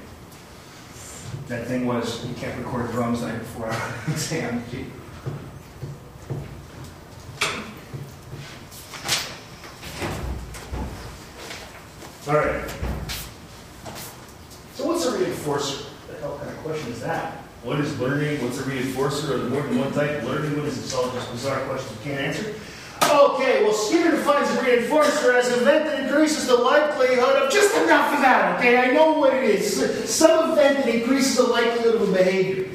[1.47, 4.63] That thing was, you can't record drums night before our exam.
[12.29, 12.69] All right.
[14.75, 15.81] So what's a reinforcer?
[15.81, 17.37] What the hell kind of question is that?
[17.63, 18.43] What is learning?
[18.43, 19.31] What's a reinforcer?
[19.31, 20.55] Are there more than one type of learning?
[20.55, 20.83] What is it?
[20.83, 22.53] It's all just bizarre questions you can't answer.
[23.11, 27.75] Okay, well, Skinner defines a reinforcer as an event that increases the likelihood of just
[27.75, 28.77] enough of that, okay?
[28.77, 30.07] I know what it is.
[30.07, 32.69] Some event that increases the likelihood of a behavior.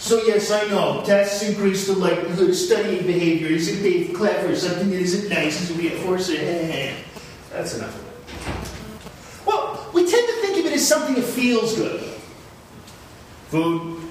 [0.00, 1.04] So, yes, I know.
[1.06, 3.50] Tests increase the likelihood of studying behavior.
[3.50, 4.56] Isn't Dave clever?
[4.56, 6.92] Something that isn't nice is a reinforcer.
[7.52, 8.06] That's enough of it.
[9.46, 12.00] Well, we tend to think of it as something that feels good.
[13.48, 14.02] Food.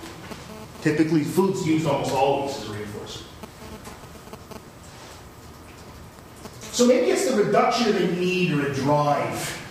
[0.82, 3.24] Typically, food's used almost always as a reinforcer.
[6.72, 9.62] So maybe it's the reduction of a need or a drive.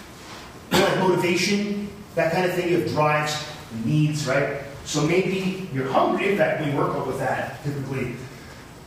[0.73, 2.71] You know, like motivation, that kind of thing.
[2.71, 3.47] You have drives,
[3.85, 4.63] needs, right?
[4.85, 6.33] So maybe you're hungry.
[6.33, 8.17] In fact, we work with that typically.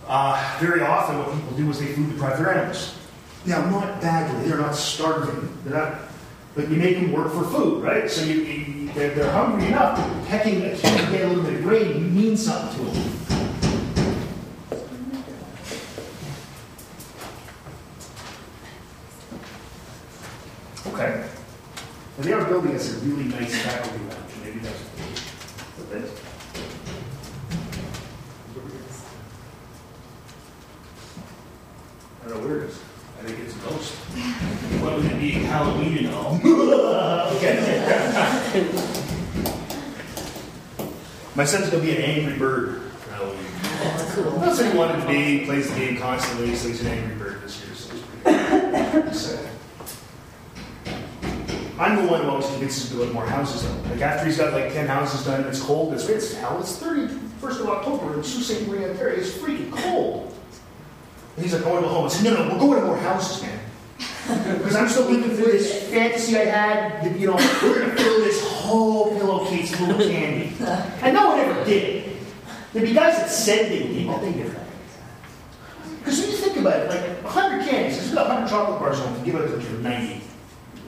[0.08, 2.98] Uh, very often, what people do is they food deprive their animals.
[3.46, 4.48] Now, not badly.
[4.48, 5.58] They're not starving.
[5.64, 6.00] They're not.
[6.58, 8.10] But you make them work for food, right?
[8.10, 9.96] So you, you they're, they're, hungry enough.
[10.28, 13.14] Pecking a kid to get a little bit of grain means something to them.
[20.88, 21.30] Okay.
[22.18, 24.32] And they are building us a really nice faculty lounge.
[24.44, 26.12] Maybe that's a it is.
[32.26, 32.97] I don't know where it is.
[33.20, 33.94] I think it's a ghost.
[34.82, 35.32] What would it be?
[35.32, 36.36] Halloween and all.
[37.36, 38.68] okay.
[41.36, 43.46] My son's gonna be an angry bird for Halloween.
[44.40, 45.40] That's what he wanted to be.
[45.40, 47.76] He plays the game constantly, so he's an angry bird this year.
[47.76, 47.94] So
[48.92, 49.50] pretty sad.
[51.80, 53.90] I'm the one who always convinces him to build more houses though.
[53.92, 57.60] Like after he's got like 10 houses done it's cold, it's, it's hell, it's 31st
[57.62, 58.68] of October in Sault Ste.
[58.68, 59.20] Marie, Ontario.
[59.20, 60.37] It's freaking cold.
[61.38, 62.06] And he's like, oh, I want to go home.
[62.06, 63.60] I said, no, no, we're going to more houses, man.
[64.58, 67.96] Because I'm still living through this fantasy I had, that, you know, we're going to
[67.96, 70.52] fill this whole pillowcase full of candy.
[71.02, 72.18] And no one ever did.
[72.74, 74.60] There'd be guys that said they did, but they never.
[76.00, 79.26] Because when you think about it, like 100 candies, we got 100 chocolate bars to
[79.26, 80.22] give it to 90.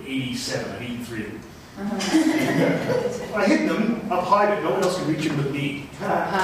[0.06, 1.96] 87, I'm 83 uh-huh.
[1.96, 3.40] of them.
[3.40, 5.88] I hid them up high, but no one else could reach them but me.
[6.02, 6.40] Uh-huh.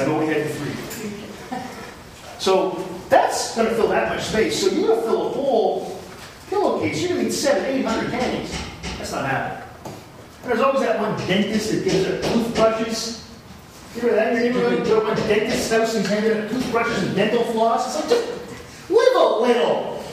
[0.00, 0.89] I've only had three.
[2.40, 4.58] So that's going to fill that much space.
[4.58, 6.00] So you're going to fill a whole
[6.48, 6.98] pillowcase.
[7.00, 8.50] You're going to need seven, eight hundred candies.
[8.96, 9.68] That's not happening.
[10.42, 13.30] And there's always that one dentist that gives out toothbrushes.
[13.94, 14.86] You remember that in your neighborhood?
[14.86, 17.86] To a dentist's and he's handing out toothbrushes and dental floss.
[17.86, 20.04] It's like, just live a little.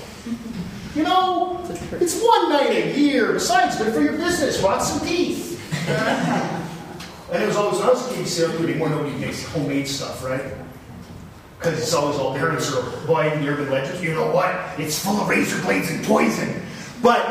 [0.96, 3.32] You know, it's one night a year.
[3.34, 4.62] Besides, good for your business.
[4.62, 5.64] Rot some teeth.
[7.32, 10.67] and it was always when I was a kid, anymore nobody makes homemade stuff, right?
[11.58, 14.02] Because it's always all parents are buying the urban legends.
[14.02, 14.56] You know what?
[14.78, 16.62] It's full of razor blades and poison.
[17.02, 17.26] But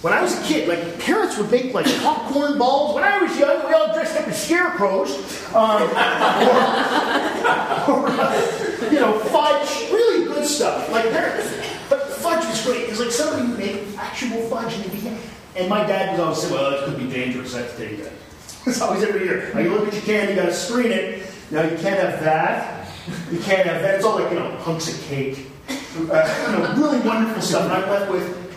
[0.00, 2.94] when I was a kid, like parents would make like popcorn balls.
[2.94, 5.10] When I was young, we all dressed up as scarecrows,
[5.54, 5.86] um, or,
[7.90, 10.88] or uh, you know, fudge, really good stuff.
[10.92, 11.52] Like parents,
[11.90, 15.08] but fudge was great It's like somebody would make actual fudge and it'd be,
[15.56, 17.56] and my dad would always say, "Well, it could be dangerous.
[17.56, 18.12] I have to take that."
[18.66, 19.50] It's always every year.
[19.54, 21.22] Now you look at your candy, you got to screen it.
[21.50, 22.77] Now you can't have that.
[23.32, 23.96] You can't have that.
[23.96, 25.46] It's all like you know hunks of cake.
[25.68, 27.64] Uh, you know, really wonderful stuff.
[27.64, 28.56] And I'm left with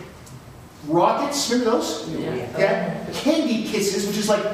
[0.86, 1.50] rockets.
[1.50, 2.08] Remember those?
[2.10, 2.58] Yeah.
[2.58, 3.10] Yeah.
[3.12, 4.44] Candy kisses, which is like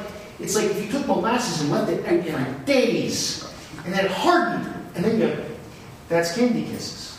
[0.40, 3.44] it's like if you took molasses and left it out for days,
[3.84, 5.44] and then it hardened, and then you go,
[6.08, 7.18] that's candy kisses.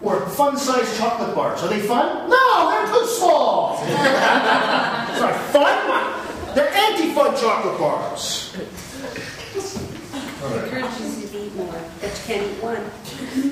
[0.00, 1.62] Or fun-sized chocolate bars.
[1.62, 2.28] Are they fun?
[2.28, 3.78] No, they're too small.
[3.82, 6.54] it's not fun.
[6.54, 8.54] They're anti-fun chocolate bars.
[10.44, 11.74] Encourages you to eat more.
[12.00, 12.13] That's
[12.62, 12.80] one.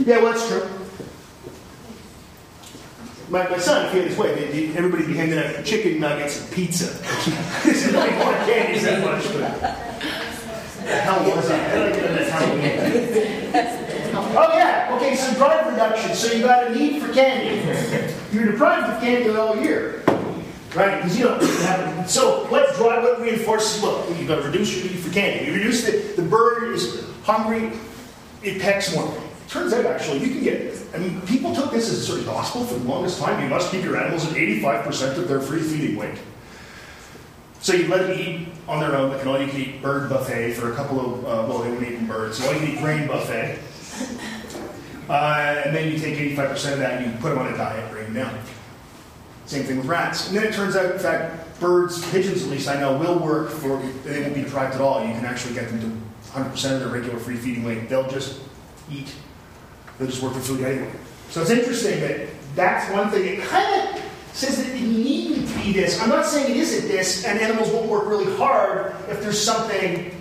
[0.07, 0.68] Yeah, well, that's true.
[3.29, 6.01] My, my son, if he had his way, they- they- everybody be handing out chicken
[6.01, 6.87] nuggets and pizza.
[7.64, 9.25] This is like more candies that much.
[9.25, 9.43] The
[11.31, 11.51] was?
[11.51, 11.59] I?
[14.35, 16.14] Oh, yeah, okay, so drive reduction.
[16.14, 17.62] So you got a need for candy.
[18.33, 20.03] You're deprived of candy all year.
[20.75, 20.97] Right?
[21.03, 24.91] Because you don't have So what drive, what reinforces, look, you've got to reduce your
[24.91, 25.47] need for candy.
[25.47, 27.73] You reduce the, the bird is hungry,
[28.43, 29.12] it pecks more.
[29.49, 32.64] Turns out, actually, you can get, I mean, people took this as sort of gospel
[32.64, 33.43] for the longest time.
[33.43, 36.18] You must keep your animals at 85% of their free feeding weight.
[37.61, 40.74] So you let them eat on their own, like an all-you-can-eat bird buffet for a
[40.74, 43.59] couple of, uh, well, they wouldn't eat birds, so all-you-can-eat grain buffet.
[45.09, 47.93] Uh, and then you take 85% of that and you put them on a diet,
[47.93, 48.38] them down.
[49.47, 50.28] Same thing with rats.
[50.28, 53.49] And then it turns out, in fact, birds, pigeons at least I know, will work
[53.49, 55.01] for, they won't be deprived at all.
[55.07, 55.87] You can actually get them to
[56.39, 57.89] 100% of their regular free feeding weight.
[57.89, 58.41] They'll just
[58.91, 59.15] eat,
[59.99, 60.93] they'll just work for food anyway.
[61.31, 63.39] So it's interesting that that's one thing.
[63.39, 64.03] It kind of
[64.35, 66.01] says that it needn't be this.
[66.01, 70.15] I'm not saying it isn't this, and animals won't work really hard if there's something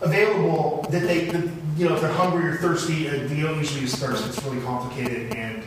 [0.00, 1.26] available that they,
[1.76, 4.26] you know, if they're hungry or thirsty, they don't usually use thirst.
[4.26, 5.62] It's really complicated, and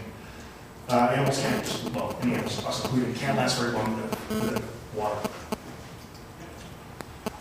[0.90, 5.30] uh, animals can't, well, any animals, us included, can't last very long with, with water.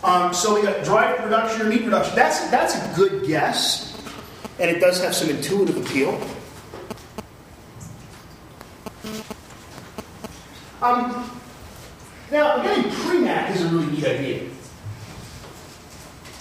[0.03, 2.15] Um, so we got drive production or meat production.
[2.15, 4.01] That's, that's a good guess,
[4.59, 6.19] and it does have some intuitive appeal.
[10.81, 11.31] Um,
[12.31, 14.49] now, getting Premack is a really neat idea.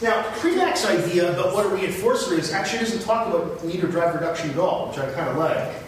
[0.02, 4.14] Now, Premack's idea about what a reinforcer is actually doesn't talk about need or drive
[4.14, 5.85] reduction at all, which I kind of like.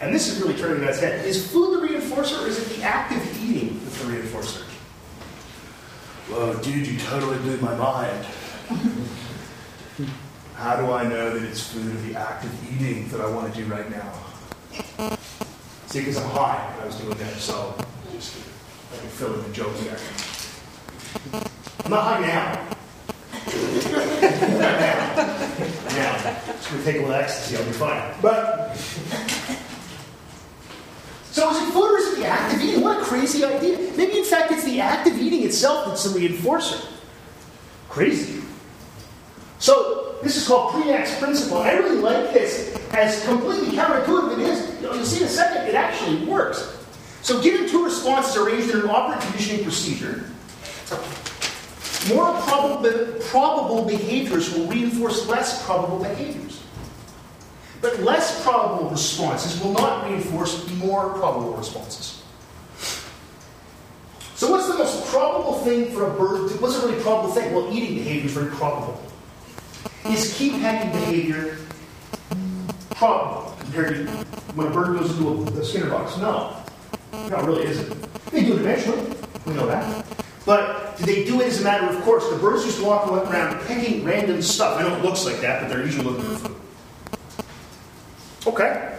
[0.00, 1.24] And this is really turning on head.
[1.26, 4.62] Is food the reinforcer, or is it the act of eating that's the reinforcer?
[6.28, 8.24] Whoa, dude, you totally blew my mind.
[10.54, 13.52] How do I know that it's food or the act of eating that I want
[13.52, 14.12] to do right now?
[15.86, 17.74] See, because I'm high I was doing that, so
[18.12, 18.36] just
[18.92, 19.98] I can fill in the joke there.
[21.84, 22.68] I'm not high now.
[24.58, 24.98] now.
[25.96, 28.14] Now, just gonna take a little ecstasy, I'll be fine.
[28.20, 28.76] But
[31.38, 32.80] so is it food or is the act of eating?
[32.80, 33.78] What a crazy idea.
[33.96, 36.84] Maybe in fact it's the act of eating itself that's the reinforcer.
[37.88, 38.42] Crazy.
[39.60, 41.58] So this is called Premack's principle.
[41.58, 44.82] I really like this as completely counterintuitive it is.
[44.82, 46.76] You'll see in a second, it actually works.
[47.22, 50.24] So given two responses arranged in an operant conditioning procedure,
[52.08, 56.64] more probable, probable behaviors will reinforce less probable behaviors.
[57.80, 62.22] But less probable responses will not reinforce more probable responses.
[64.34, 66.50] So, what's the most probable thing for a bird?
[66.50, 67.52] To, what's a really probable thing?
[67.54, 69.00] Well, eating behavior is very probable.
[70.06, 71.58] Is keep hanging behavior
[72.90, 74.12] probable compared to
[74.54, 76.16] when a bird goes into a, a Skinner box?
[76.18, 76.56] No.
[77.28, 78.30] No, really isn't.
[78.30, 79.16] They do it eventually.
[79.46, 80.06] We know that.
[80.44, 82.28] But do they do it as a matter of course?
[82.28, 84.78] The birds just walk around picking random stuff.
[84.78, 86.56] I know it looks like that, but they're usually looking for food.
[88.48, 88.98] Okay.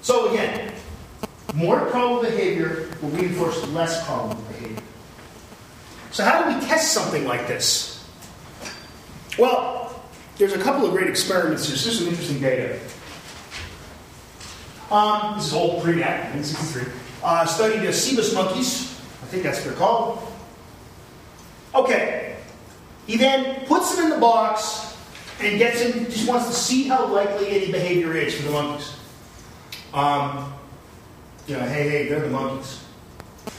[0.00, 0.72] So again,
[1.54, 4.80] more probable behavior will reinforce less probable behavior.
[6.12, 8.08] So how do we test something like this?
[9.36, 10.00] Well,
[10.38, 11.66] there's a couple of great experiments.
[11.66, 12.78] There's just some interesting data.
[14.88, 16.92] Um, this is old Premack, 1963.
[17.24, 19.00] Uh, studied the Cebus monkeys.
[19.20, 20.32] I think that's what they're called.
[21.74, 22.36] Okay.
[23.08, 24.85] He then puts them in the box
[25.40, 28.96] and gets in, just wants to see how likely any behavior is for the monkeys.
[29.92, 30.52] Um,
[31.46, 32.82] you know, hey, hey, they're the Monkees.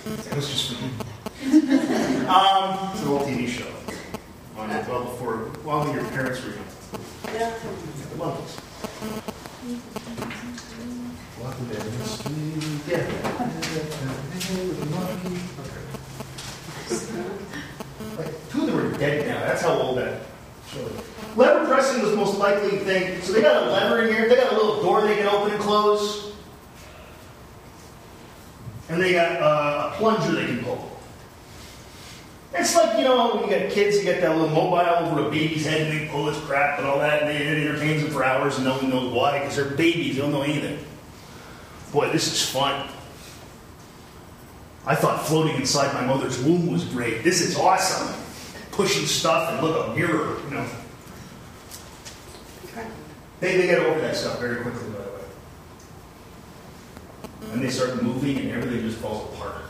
[0.06, 0.90] That was just for me.
[2.28, 3.66] um, it's an old TV show.
[4.58, 6.66] On well before, while your parents were young.
[7.34, 7.54] Yeah.
[8.10, 8.60] The Monkees.
[11.70, 13.04] The yeah.
[16.88, 17.02] The.
[18.18, 19.40] Like, two of them are dead now.
[19.40, 20.22] That's how old that
[21.36, 23.22] Lever pressing was the most likely thing.
[23.22, 24.28] So they got a lever in here.
[24.28, 26.34] They got a little door they can open and close.
[28.90, 30.98] And they got uh, a plunger they can pull.
[32.54, 35.30] It's like, you know, when you got kids, you get that little mobile over a
[35.30, 38.24] baby's head and they pull its crap and all that, and it entertains them for
[38.24, 40.80] hours and no one knows why, because they're babies, they don't know anything.
[41.92, 42.90] Boy, this is fun.
[44.86, 47.24] I thought floating inside my mother's womb was great.
[47.24, 48.16] This is awesome
[48.78, 50.66] pushing stuff and look a mirror, you know.
[53.40, 55.24] They, they get over that stuff very quickly, by the way.
[57.54, 59.64] And they start moving and everything just falls apart.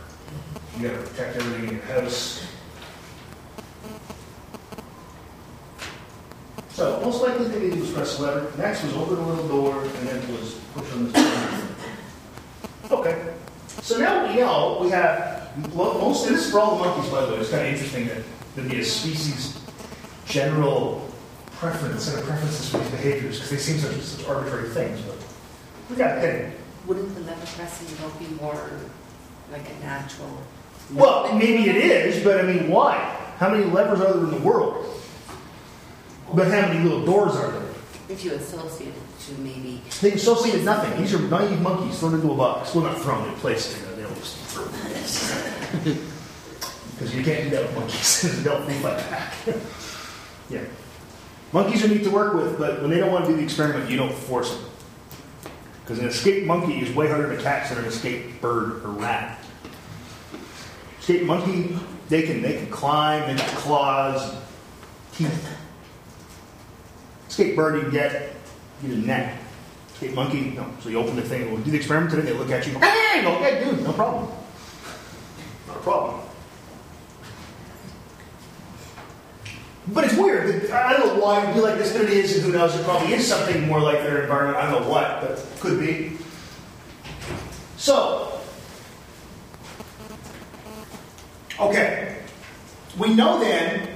[0.78, 2.46] You gotta protect everything in your house.
[6.70, 8.52] So, most likely they didn't use press lever.
[8.58, 11.64] Next was open a little door, and then was pushing on this.
[12.92, 13.34] Okay.
[13.82, 17.34] So now we know we have, most, and this for all the monkeys, by the
[17.34, 17.40] way.
[17.40, 18.24] It's kind of interesting that
[18.64, 19.60] be a species
[20.26, 21.10] general
[21.54, 25.02] preference, set of preferences for these behaviors because they seem such, such arbitrary things.
[25.02, 25.18] But
[25.90, 26.54] we got hey,
[26.86, 28.70] Wouldn't the lever pressing though be more
[29.52, 30.38] like a natural?
[30.94, 32.96] Well, maybe it is, but I mean, why?
[33.38, 34.86] How many levers are there in the world?
[36.34, 37.70] But how many little doors are there?
[38.10, 40.98] If you associate it to maybe, They associated nothing.
[41.02, 42.74] These are naive monkeys thrown into a box.
[42.74, 43.74] Well, not thrown, in place.
[43.96, 44.66] They don't just throw
[46.98, 48.22] Because you can't do that with monkeys.
[48.44, 49.36] they don't they like that.
[50.50, 50.64] yeah.
[51.54, 53.90] Monkeys are neat to work with, but when they don't want to do the experiment,
[53.90, 54.66] you don't force them.
[55.84, 59.40] Because an escaped monkey is way harder to catch than an escaped bird or rat.
[61.00, 61.78] Escaped monkey,
[62.10, 64.36] they can they can climb, they got claws,
[65.14, 65.56] teeth.
[67.30, 68.34] Escaped bird, you can get
[68.82, 69.40] get a net.
[69.94, 70.68] Escaped monkey, no.
[70.82, 73.22] So you open the thing, we'll do the experiment today, they look at you, hey,
[73.22, 74.30] go, yeah, dude, no problem.
[75.68, 76.27] Not a problem.
[79.90, 80.70] But it's weird.
[80.70, 82.76] I don't know why it'd be like this, but it is, and who knows?
[82.76, 84.58] It probably is something more like their environment.
[84.58, 86.18] I don't know what, but could be.
[87.78, 88.40] So,
[91.60, 92.18] okay.
[92.98, 93.88] We know then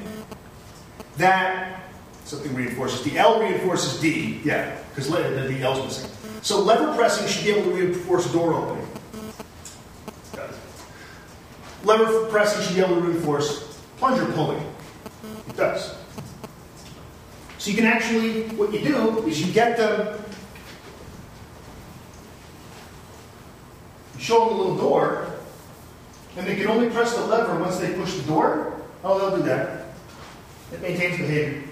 [1.17, 1.83] that
[2.23, 3.17] something reinforces D.
[3.17, 4.39] L reinforces D.
[4.45, 6.09] Yeah, because the, the L's missing.
[6.41, 8.87] So lever pressing should be able to reinforce door opening.
[11.83, 14.70] Lever pressing should be able to reinforce plunger pulling.
[15.55, 15.95] Does.
[17.57, 20.19] So you can actually, what you do is you get them,
[24.15, 25.27] you show them the little door,
[26.37, 28.81] and they can only press the lever once they push the door.
[29.03, 29.87] Oh, they'll do that.
[30.71, 31.63] It maintains behavior.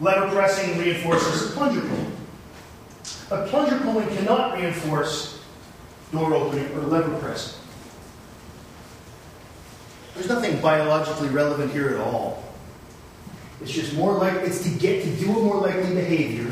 [0.00, 2.16] Lever pressing reinforces plunger pulling.
[3.28, 5.42] But plunger pulling cannot reinforce
[6.12, 7.58] door opening or lever pressing.
[10.18, 12.42] There's nothing biologically relevant here at all.
[13.60, 16.50] It's just more like it's to get to do a more likely behavior.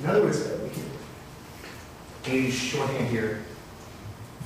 [0.00, 0.68] In other words, uh, we
[2.22, 3.42] can use shorthand here.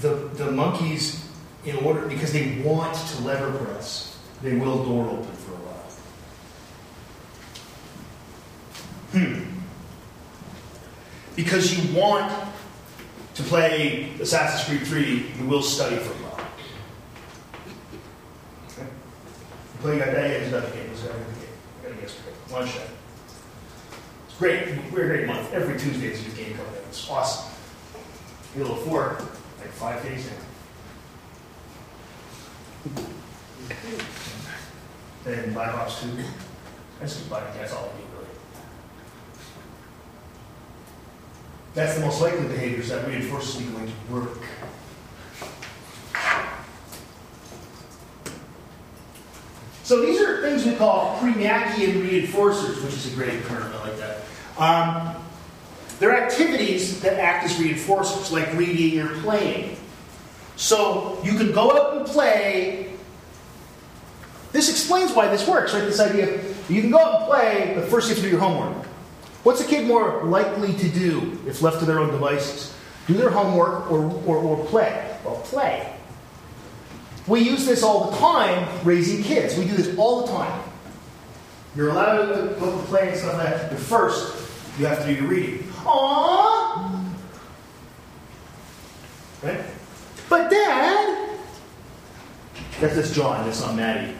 [0.02, 1.28] The the monkeys,
[1.64, 5.90] in order because they want to lever press, they will door open for a while.
[9.24, 9.42] Hmm.
[11.34, 12.32] Because you want
[13.34, 16.32] to play Assassin's Creed 3, you will study for a while.
[18.70, 18.86] Okay?
[19.82, 20.86] Playing that day is another game.
[20.86, 20.92] Game.
[20.94, 22.30] I got it yesterday.
[22.52, 22.82] Lunchtime.
[24.28, 24.92] It's great.
[24.92, 25.52] We're a great month.
[25.52, 26.84] Every Tuesday is a new game coming out.
[26.86, 27.52] It's awesome.
[28.54, 29.18] Halo 4,
[29.58, 30.30] like five days
[32.94, 33.02] now.
[35.26, 36.08] And Black Ops 2.
[37.00, 38.28] That's That's all I do, really.
[41.74, 44.38] That's the most likely behaviors that reinforces me going to work.
[49.84, 53.72] So these are things we call Premackian reinforcers, which is a great term.
[53.72, 54.22] I like that.
[54.58, 55.16] Um,
[55.98, 59.76] they're activities that act as reinforcers, like reading or playing.
[60.56, 62.92] So you can go out and play.
[64.52, 65.84] This explains why this works, right?
[65.84, 68.40] This idea you can go out and play, but first you have to do your
[68.40, 68.86] homework.
[69.42, 72.76] What's a kid more likely to do if left to their own devices?
[73.08, 75.18] Do their homework or, or, or play?
[75.24, 75.91] Well, play.
[77.26, 79.56] We use this all the time raising kids.
[79.56, 80.62] We do this all the time.
[81.76, 84.34] You're allowed to go to play and stuff like that, but first
[84.78, 85.58] you have to do your reading.
[85.84, 87.04] Aww!
[89.42, 89.64] Right?
[90.28, 91.38] But Dad!
[92.80, 94.14] That's just John, that's not Maddie.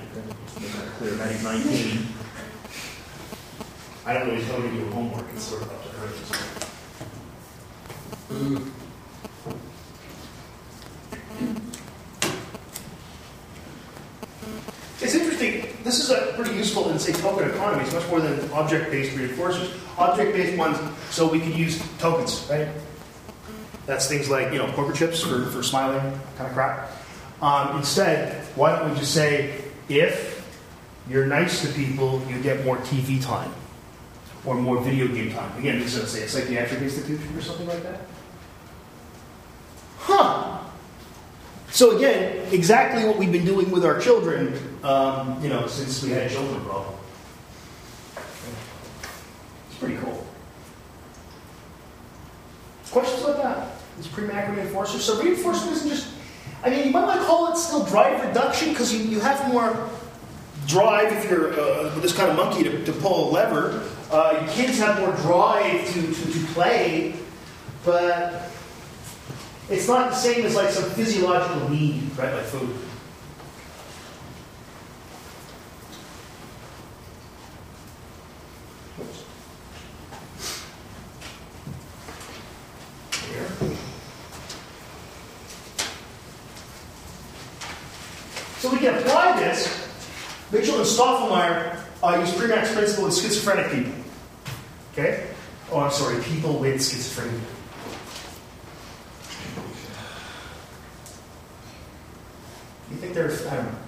[0.61, 1.15] Make that clear.
[1.15, 2.07] Maddie's 19.
[4.07, 6.09] I don't really tell her to do homework, it's sort of up to her.
[15.01, 15.72] It's interesting.
[15.83, 17.83] This is pretty useful in, say, token economy.
[17.83, 19.77] It's much more than object-based reinforcers.
[19.99, 20.79] Object-based ones,
[21.11, 22.69] so we could use tokens, right?
[23.87, 26.01] That's things like, you know, poker chips for, for smiling,
[26.37, 26.91] kind of crap.
[27.41, 30.49] Um, instead, why don't we just say, if
[31.11, 33.53] you're nice to people, you get more TV time
[34.45, 35.59] or more video game time.
[35.59, 38.01] Again, this is, say, a psychiatric institution or something like that.
[39.99, 40.62] Huh.
[41.73, 46.11] So again, exactly what we've been doing with our children, um, you know, since we
[46.11, 46.95] had children problem.
[49.71, 50.27] It's pretty cool.
[52.91, 53.69] Questions about that?
[53.97, 54.99] This Premack reinforcer.
[54.99, 56.09] So reinforcement isn't just,
[56.63, 59.51] I mean, you might want to call it still drive reduction because you, you have
[59.51, 59.89] more
[60.67, 63.89] drive if you're uh, this kind of monkey to, to pull a lever.
[64.11, 67.15] Uh, kids have more drive to, to, to play,
[67.83, 68.52] but
[69.73, 72.35] it's not the same as like some physiological need, right?
[72.35, 72.69] Like food.
[88.59, 89.89] So we can apply this.
[90.53, 93.93] Mitchell and Stoffelmayr uh, use Premack's principle in schizophrenic people.
[94.93, 95.29] Okay?
[95.71, 97.62] Oh, I'm sorry, people with schizophrenia.
[103.15, 103.79] There's, I don't know.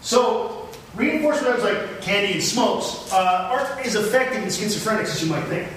[0.00, 5.30] So, reinforcement items like candy and smokes uh, aren't as effective in schizophrenics as you
[5.30, 5.68] might think.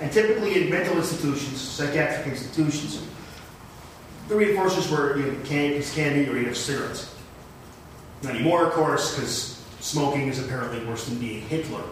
[0.00, 3.06] And typically in mental institutions, psychiatric institutions,
[4.28, 7.14] the reinforcers were you know, candy, candy or you know, cigarettes.
[8.22, 11.82] Not anymore, of course, because smoking is apparently worse than being Hitler.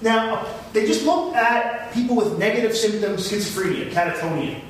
[0.00, 4.60] Now, they just looked at people with negative symptoms, schizophrenia, catatonia.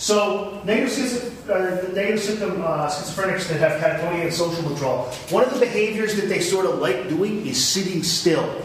[0.00, 5.52] So, negative, uh, negative symptom uh, schizophrenics that have catatonia and social withdrawal, one of
[5.52, 8.62] the behaviors that they sort of like doing is sitting still.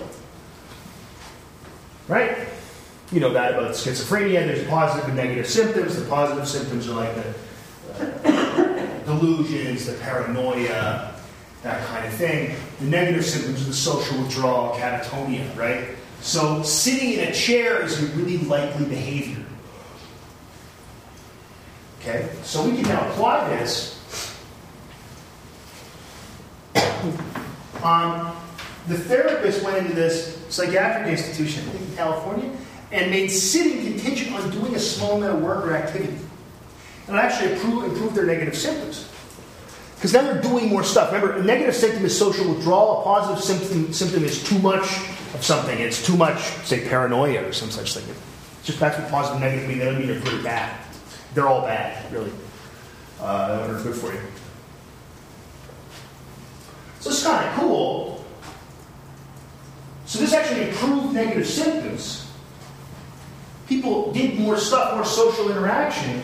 [2.07, 2.47] Right?
[3.11, 5.97] You know that about schizophrenia, there's positive and negative symptoms.
[5.97, 11.19] The positive symptoms are like the delusions, the paranoia,
[11.63, 12.55] that kind of thing.
[12.79, 15.97] The negative symptoms are the social withdrawal, catatonia, right?
[16.21, 19.44] So sitting in a chair is a really likely behavior.
[22.07, 23.99] Okay, so we can now apply this.
[27.81, 28.35] Um,
[28.87, 32.51] the therapist went into this psychiatric institution in California
[32.91, 36.15] and made sitting contingent on doing a small amount of work or activity.
[37.07, 39.09] And it actually improved, improved their negative symptoms.
[39.95, 41.11] Because now they're doing more stuff.
[41.11, 43.01] Remember, a negative symptom is social withdrawal.
[43.01, 44.83] A positive symptom, symptom is too much
[45.33, 45.79] of something.
[45.79, 48.03] It's too much, say, paranoia or some such thing.
[48.59, 49.79] It's just that's what positive and negative mean.
[49.79, 50.84] They don't mean they're or bad.
[51.35, 52.31] They're all bad, really.
[53.19, 54.21] Uh, they're good for you.
[57.01, 58.25] So it's kind of cool.
[60.05, 62.31] So this actually improved negative symptoms.
[63.67, 66.23] People did more stuff, more social interaction,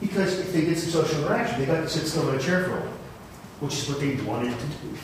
[0.00, 2.64] because if they did some social interaction, they got to sit still in a chair
[2.64, 2.98] for a while,
[3.60, 4.96] which is what they wanted to do.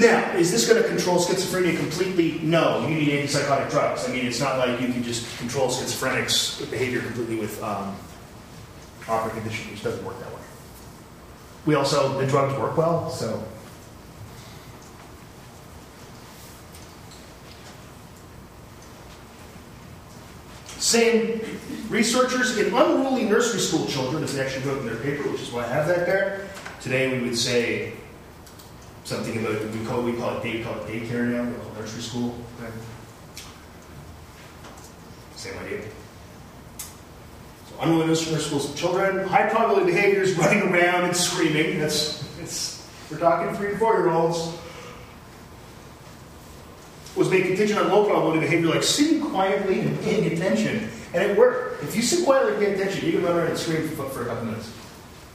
[0.00, 2.40] Now, is this going to control schizophrenia completely?
[2.42, 2.88] No.
[2.88, 4.08] You need antipsychotic drugs.
[4.08, 7.94] I mean, it's not like you can just control schizophrenics behavior completely with um,
[9.06, 10.40] operant conditioning, which doesn't work that way.
[11.66, 13.44] We also, the drugs work well, so.
[20.78, 21.42] Same
[21.90, 25.52] researchers in unruly nursery school children, as they actually wrote in their paper, which is
[25.52, 26.48] why I have that there.
[26.80, 27.99] Today we would say
[29.10, 31.80] something about we call we call it day call it daycare now, we call it
[31.80, 32.38] nursery school.
[32.62, 32.72] Okay.
[35.34, 35.82] Same idea.
[36.78, 41.80] So unruly nursery school children, high probability behaviors, running around and screaming.
[41.80, 44.56] That's it's we're talking three and four year olds.
[47.16, 50.88] Was made contingent on low probability behavior like sitting quietly and paying attention.
[51.12, 51.82] And it worked.
[51.82, 54.22] If you sit quietly and pay attention, you can run around and scream for, for
[54.22, 54.72] a couple minutes.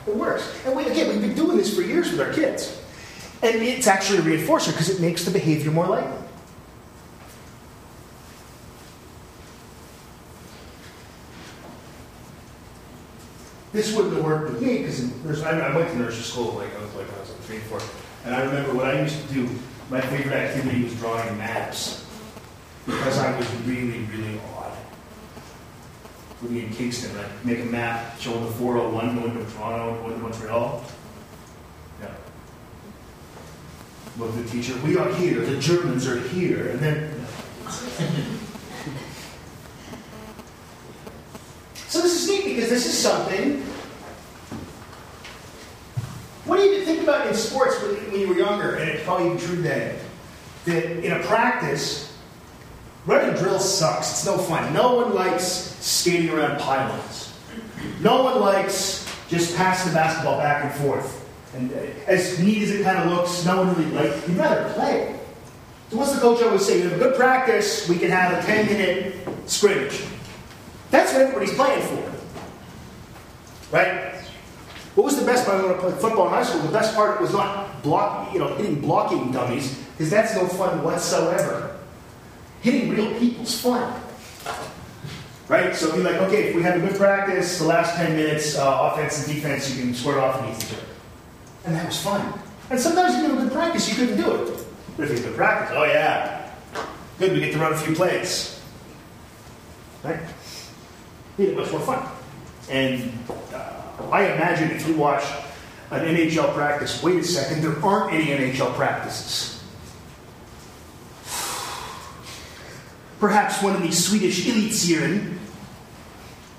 [0.07, 0.49] It works.
[0.65, 2.81] And we, again, we've been doing this for years with our kids.
[3.41, 6.25] And it's actually a reinforcer because it makes the behavior more likely.
[13.75, 16.81] This wouldn't have worked with me because I, I went to nursery school like I
[16.81, 17.81] was like I was like three, four,
[18.23, 19.49] and I remember what I used to do.
[19.89, 22.05] My favorite activity was drawing maps
[22.85, 24.71] because I was really, really odd.
[26.41, 30.19] We'd in Kingston, I'd make a map showing the 401 going to Toronto, going to
[30.19, 30.83] Montreal.
[32.01, 32.11] Yeah.
[34.17, 37.11] Look the teacher, we are here, the Germans are here, and then.
[41.87, 43.61] so this is neat because this is something.
[46.45, 49.37] What do you think about in sports when, you were younger, and it's probably even
[49.37, 49.99] true then,
[50.63, 52.15] that in a practice,
[53.05, 54.11] running drills sucks.
[54.11, 54.71] It's no fun.
[54.73, 57.33] No one likes skating around pylons.
[57.99, 61.24] No one likes just passing the basketball back and forth.
[61.55, 61.75] And uh,
[62.07, 64.27] as neat as it kind of looks, no one really like.
[64.27, 65.17] You'd rather play.
[65.89, 66.79] So what's the coach always say?
[66.79, 70.03] You have a good practice, we can have a 10 minute scrimmage.
[70.91, 72.11] That's what everybody's playing for.
[73.75, 74.15] Right?
[74.95, 76.61] What was the best part when I played football in high school?
[76.61, 80.83] The best part was not block, you know, hitting blocking dummies, because that's no fun
[80.83, 81.77] whatsoever.
[82.61, 84.01] Hitting real people's fun.
[85.47, 85.75] Right?
[85.75, 88.91] So be like, okay, if we have a good practice, the last 10 minutes, uh,
[88.91, 90.94] offense and defense, you can square off against each other.
[91.65, 92.39] And that was fun.
[92.69, 94.65] And sometimes you have a good practice, you couldn't do it.
[94.97, 96.51] But if you have good practice, oh yeah,
[97.19, 98.61] good, we get to run a few plays.
[100.03, 100.19] Right?
[101.37, 102.07] Made it much more fun.
[102.69, 103.11] And
[103.53, 103.73] uh,
[104.11, 105.23] I imagine if you watch
[105.91, 109.63] an NHL practice, wait a second, there aren't any NHL practices.
[113.19, 115.37] Perhaps one of these Swedish elitserien.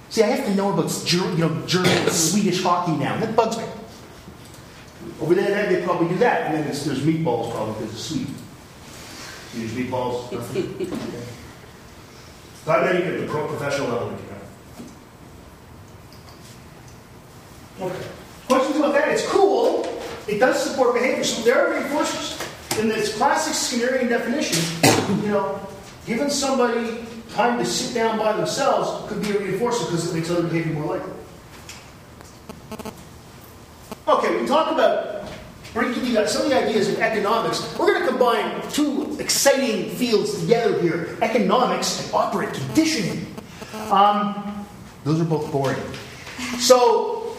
[0.09, 3.19] See, I have to know about you know, German Swedish hockey now.
[3.19, 3.65] That bugs me.
[5.21, 6.47] Over there, they probably do that.
[6.47, 8.29] And then there's, there's meatballs, probably, because it's sweet.
[9.53, 10.33] Swedish meatballs.
[10.33, 10.89] nothing.
[12.65, 14.11] So I bet you get the pro professional level.
[14.11, 14.17] you
[17.81, 17.87] know.
[17.87, 18.07] Okay.
[18.49, 19.09] Questions about that?
[19.09, 19.87] It's cool.
[20.29, 21.25] It does support behavior.
[21.25, 22.43] So there are reinforcers.
[22.81, 24.59] In this classic Skinnerian definition,
[25.23, 25.61] you know,
[26.05, 30.31] giving somebody time to sit down by themselves could be a reinforcer because it makes
[30.31, 31.13] other behavior more likely.
[34.09, 35.29] Okay, we talk about
[35.75, 37.77] bringing you guys some of the ideas of economics.
[37.77, 43.27] We're going to combine two exciting fields together here economics and operant conditioning.
[43.91, 44.65] Um,
[45.03, 45.83] those are both boring.
[46.61, 47.37] So,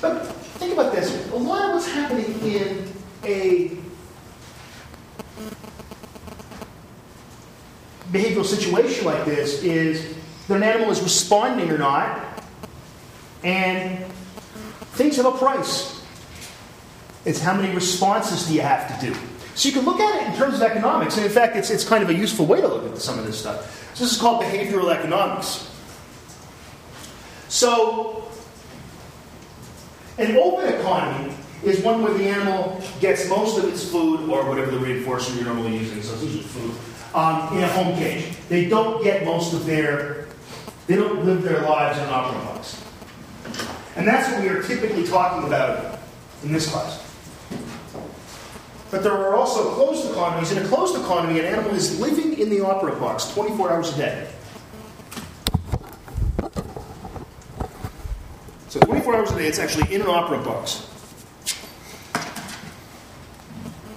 [0.00, 0.24] but
[0.56, 1.30] think about this.
[1.30, 2.90] A lot of what's happening in
[3.24, 3.76] a
[8.10, 10.16] behavioral situation like this is
[10.48, 12.29] that an animal is responding or not,
[13.42, 14.04] and
[14.92, 16.04] things have a price.
[17.24, 19.18] It's how many responses do you have to do.
[19.54, 21.84] So you can look at it in terms of economics, and in fact, it's, it's
[21.84, 23.94] kind of a useful way to look at some of this stuff.
[23.94, 25.70] So this is called behavioral economics.
[27.48, 28.24] So,
[30.18, 34.70] an open economy is one where the animal gets most of its food, or whatever
[34.70, 36.74] the reinforcer you're normally using, so it's usually food,
[37.14, 38.32] um, in a home cage.
[38.48, 40.26] They don't get most of their,
[40.86, 42.82] they don't live their lives in an operant box.
[44.00, 45.98] And that's what we are typically talking about
[46.42, 47.06] in this class.
[48.90, 50.52] But there are also closed economies.
[50.52, 53.98] In a closed economy, an animal is living in the operant box 24 hours a
[53.98, 54.30] day.
[58.68, 60.80] So 24 hours a day, it's actually in an operant box.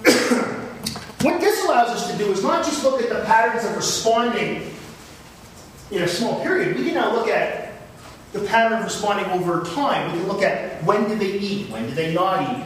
[1.22, 4.70] what this allows us to do is not just look at the patterns of responding
[5.90, 6.76] in a small period.
[6.76, 7.63] We can now look at
[8.34, 10.12] the pattern of responding over time.
[10.12, 12.64] We can look at when do they eat, when do they not eat,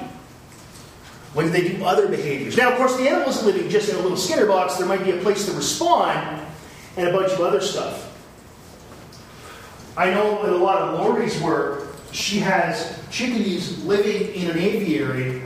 [1.34, 2.56] when do they do other behaviors.
[2.56, 4.76] Now, of course, the animal isn't living just in a little Skinner box.
[4.76, 6.40] There might be a place to respond
[6.96, 8.06] and a bunch of other stuff.
[9.96, 15.42] I know in a lot of Lori's work, she has chickadees living in an aviary,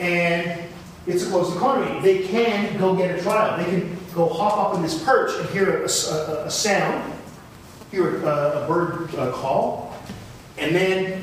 [0.00, 0.60] and
[1.06, 2.00] it's a closed economy.
[2.00, 3.56] They can go get a trial.
[3.56, 7.12] They can go hop up in this perch and hear a, a, a sound,
[7.92, 9.94] hear a, a bird uh, call,
[10.58, 11.22] and then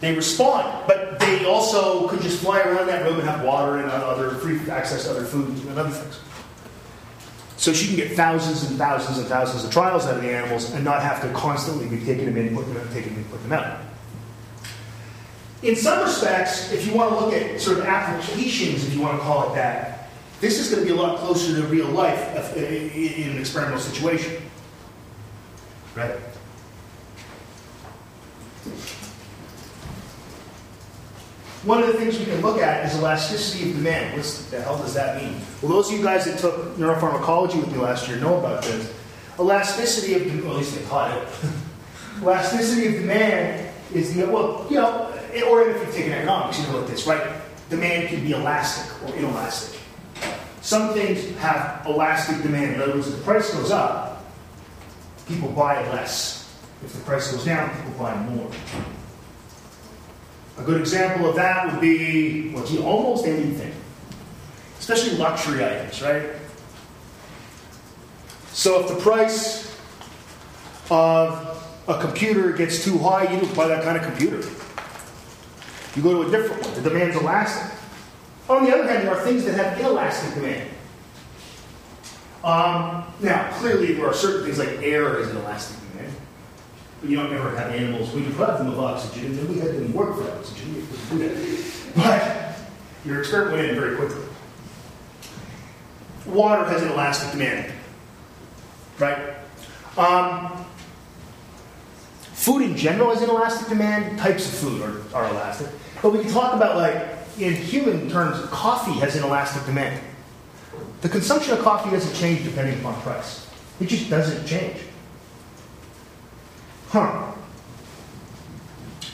[0.00, 0.84] they respond.
[0.88, 4.58] But they also could just fly around that room and have water and other free
[4.70, 6.20] access to other food and other things.
[7.58, 10.72] So she can get thousands and thousands and thousands of trials out of the animals
[10.72, 13.30] and not have to constantly be taking them in, putting them out, taking them in,
[13.30, 13.80] putting them out.
[15.62, 19.18] In some respects, if you want to look at sort of applications, if you want
[19.18, 20.10] to call it that,
[20.40, 24.42] this is going to be a lot closer to real life in an experimental situation.
[25.96, 26.18] Right?
[31.64, 34.16] One of the things we can look at is elasticity of demand.
[34.16, 35.40] What the hell does that mean?
[35.62, 38.94] Well, those of you guys that took neuropharmacology with me last year know about this.
[39.38, 41.28] Elasticity of demand, well, at least they taught it.
[42.22, 45.12] elasticity of demand is the, well, you know,
[45.48, 47.40] or if you've taken economics, you know what this, right?
[47.68, 49.80] Demand can be elastic or inelastic.
[50.60, 52.74] Some things have elastic demand.
[52.74, 54.15] In other words, if the price goes up,
[55.26, 56.42] people buy less.
[56.84, 58.50] If the price goes down, people buy more.
[60.58, 63.72] A good example of that would be, well, gee, almost anything,
[64.78, 66.30] especially luxury items, right?
[68.52, 69.78] So if the price
[70.90, 74.48] of a computer gets too high, you don't buy that kind of computer.
[75.94, 76.74] You go to a different one.
[76.74, 77.78] The demand's elastic.
[78.48, 80.70] On the other hand, there are things that have inelastic demand.
[82.46, 86.14] Um, now, clearly, there are certain things like air is an elastic demand.
[87.00, 88.12] But you don't ever have animals.
[88.12, 90.86] We deprive them of oxygen, and then we had them work for oxygen.
[91.96, 92.56] But
[93.04, 94.22] your experiment went in very quickly.
[96.26, 97.72] Water has an elastic demand,
[99.00, 99.34] right?
[99.98, 100.64] Um,
[102.20, 104.20] food in general has an elastic demand.
[104.20, 105.66] Types of food are, are elastic.
[106.00, 107.08] But we can talk about, like,
[107.40, 110.00] in human terms, coffee has an elastic demand.
[111.02, 113.46] The consumption of coffee doesn't change depending upon price.
[113.80, 114.80] It just doesn't change.
[116.88, 117.32] Huh.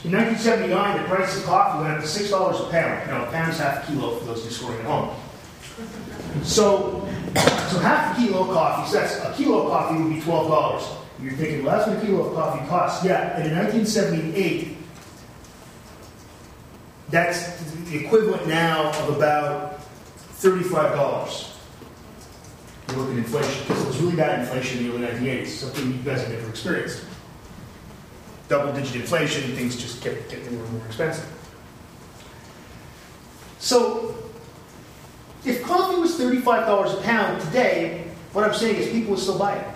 [0.03, 3.09] In 1979, the price of coffee went up to $6 a pound.
[3.09, 5.15] Now, a pound is half a kilo for those who scoring at home.
[6.43, 7.07] So,
[7.69, 10.97] so half a kilo of coffee, so that's a kilo of coffee would be $12.
[11.21, 13.05] You're thinking, well, that's what a kilo of coffee costs.
[13.05, 14.77] Yeah, and in 1978,
[17.09, 19.79] that's the equivalent now of about
[20.33, 21.52] $35.
[22.93, 25.93] You look at inflation, because it was really bad inflation in the early 1980s, something
[25.93, 27.03] you guys have never experienced.
[28.49, 31.27] Double digit inflation, things just kept getting more and more expensive.
[33.57, 34.15] So,
[35.43, 39.55] if coffee was $35 a pound today, what I'm saying is people would still buy
[39.55, 39.67] it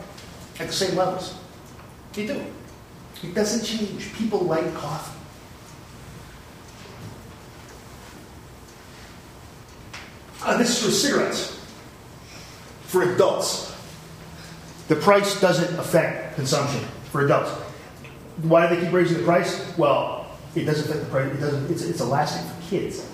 [0.59, 1.33] at the same levels.
[2.13, 2.39] They do.
[3.23, 4.13] It doesn't change.
[4.13, 5.17] People like coffee.
[10.43, 11.56] Uh, this is for cigarettes.
[12.87, 13.75] For adults,
[14.87, 16.79] the price doesn't affect consumption
[17.11, 17.51] for adults.
[18.43, 19.77] Why do they keep raising the price?
[19.77, 20.25] Well,
[20.55, 21.31] it doesn't affect the price.
[21.33, 21.69] It doesn't.
[21.69, 23.05] It's, it's elastic for kids,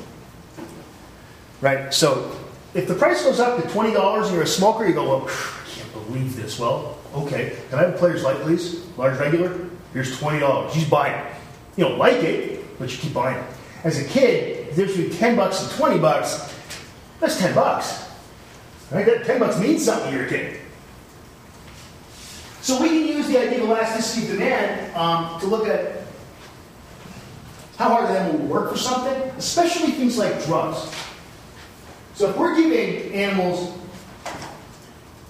[1.62, 1.94] right?
[1.94, 2.36] So,
[2.74, 5.28] if the price goes up to twenty dollars and you're a smoker, you go, "Well,
[5.28, 7.58] I can't believe this." Well, okay.
[7.70, 8.86] Can I have a player's light, please?
[8.98, 9.70] Large regular.
[9.94, 10.76] Here's twenty dollars.
[10.78, 11.36] You buy it.
[11.78, 13.46] You don't like it, but you keep buying it.
[13.84, 16.56] As a kid, there's between ten bucks and twenty bucks,
[17.20, 18.03] that's ten bucks.
[18.94, 19.06] Right?
[19.06, 20.60] That ten bucks means something to your kid.
[22.62, 26.04] So we can use the idea of elasticity of demand um, to look at
[27.78, 30.90] how hard an animal will work for something, especially things like drugs.
[32.14, 33.78] So if we're giving animals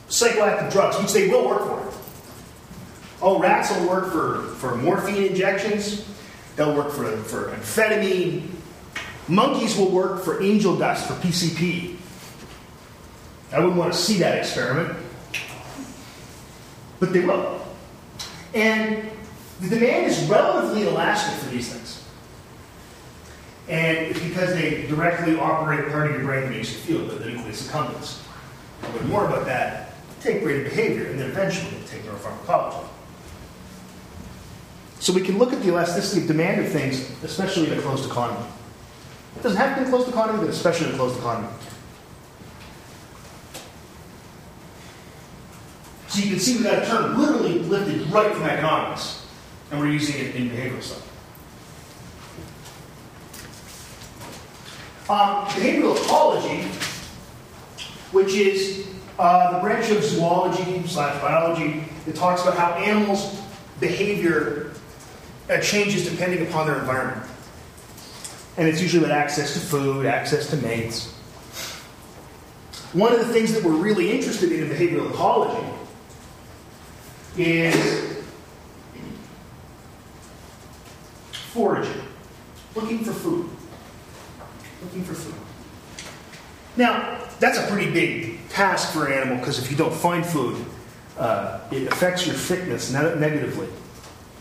[0.09, 1.93] psychoactive drugs, which they will work for.
[3.19, 6.05] Oh, rats will work for, for morphine injections.
[6.55, 8.47] They'll work for, for amphetamine.
[9.27, 11.92] Monkeys will work for angel dust, for PCP.
[13.53, 14.97] I wouldn't want to see that experiment.
[16.99, 17.65] But they will.
[18.53, 19.09] And
[19.61, 22.03] the demand is relatively elastic for these things.
[23.67, 27.19] And it's because they directly operate part of your brain that makes you feel good,
[27.21, 28.21] the nucleus accumbens.
[28.81, 32.85] I'll learn more about that, take brain behavior, and then eventually take neuropharmacology.
[34.99, 38.09] So we can look at the elasticity of demand of things, especially in a closed
[38.09, 38.45] economy.
[39.35, 41.49] It doesn't have to be a closed economy, but especially in a closed economy.
[46.13, 49.25] So you can see we got a term literally lifted right from economics,
[49.71, 51.09] and we're using it in behavioral stuff.
[55.09, 56.67] Um, behavioral ecology,
[58.11, 58.85] which is
[59.17, 63.41] uh, the branch of zoology slash biology that talks about how animals'
[63.79, 64.69] behavior
[65.49, 67.27] uh, changes depending upon their environment.
[68.57, 71.11] And it's usually about access to food, access to mates.
[72.93, 75.72] One of the things that we're really interested in in behavioral ecology
[77.37, 78.23] is
[81.31, 82.01] foraging,
[82.75, 83.49] looking for food.
[84.83, 85.35] Looking for food.
[86.75, 90.63] Now, that's a pretty big task for an animal because if you don't find food,
[91.17, 93.67] uh, it affects your fitness ne- negatively.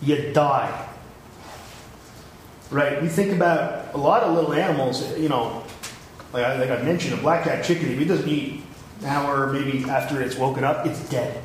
[0.00, 0.88] You die.
[2.70, 3.02] Right?
[3.02, 5.62] You think about a lot of little animals, you know,
[6.32, 8.62] like I, like I mentioned, a black-capped chickadee, if it doesn't eat
[9.00, 11.44] an hour maybe after it's woken up, it's dead.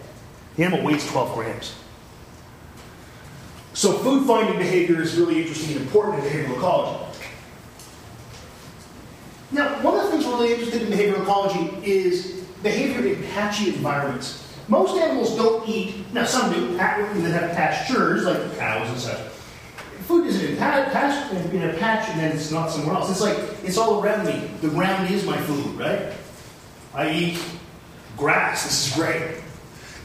[0.57, 1.75] The animal weighs 12 grams.
[3.73, 7.03] So food finding behavior is really interesting and important in behavioral ecology.
[9.51, 13.69] Now, one of the things we're really interested in behavioral ecology is behavior in patchy
[13.69, 14.43] environments.
[14.67, 19.19] Most animals don't eat, now some do, that have pastures, like cows and such.
[20.07, 23.11] Food isn't in, patch, in a patch and then it's not somewhere else.
[23.11, 24.49] It's like, it's all around me.
[24.61, 26.13] The ground is my food, right?
[26.93, 27.43] I eat
[28.17, 29.43] grass, this is great.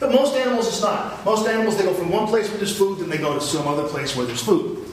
[0.03, 1.23] But most animals, it's not.
[1.23, 3.65] Most animals, they go from one place where there's food, then they go to some
[3.69, 4.85] other place where there's food.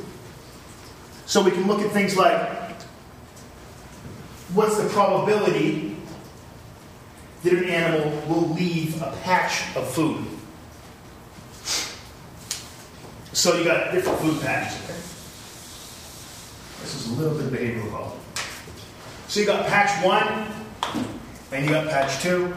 [1.26, 2.48] So we can look at things like
[4.54, 5.96] what's the probability
[7.42, 10.24] that an animal will leave a patch of food?
[13.32, 14.78] So you got different food patches.
[14.84, 14.94] Okay?
[16.82, 18.12] This is a little bit of behavioral.
[19.26, 20.46] So you got patch one,
[21.50, 22.54] and you got patch two,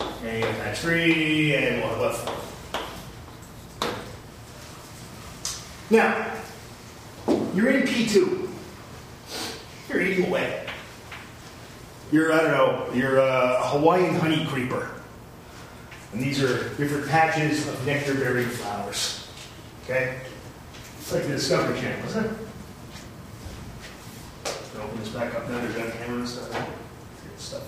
[0.00, 2.36] and you got that tree, and what left four.
[5.90, 6.32] Now,
[7.54, 8.48] you're in P2.
[9.88, 10.66] You're eating away.
[12.12, 14.90] You're, I don't know, you're a Hawaiian honey creeper.
[16.12, 19.28] And these are different patches of nectar bearing flowers.
[19.84, 20.20] Okay?
[20.98, 22.32] It's like the Discovery Channel, isn't it?
[24.80, 25.60] Open this back up now?
[25.60, 26.48] Got a camera and stuff.
[27.36, 27.62] Stuff.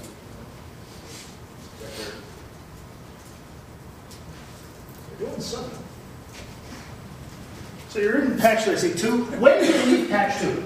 [1.80, 1.96] Right
[5.18, 5.31] there.
[5.42, 5.78] Southern.
[7.88, 9.24] So you're in patch, I say two.
[9.24, 10.64] When do you leave patch two?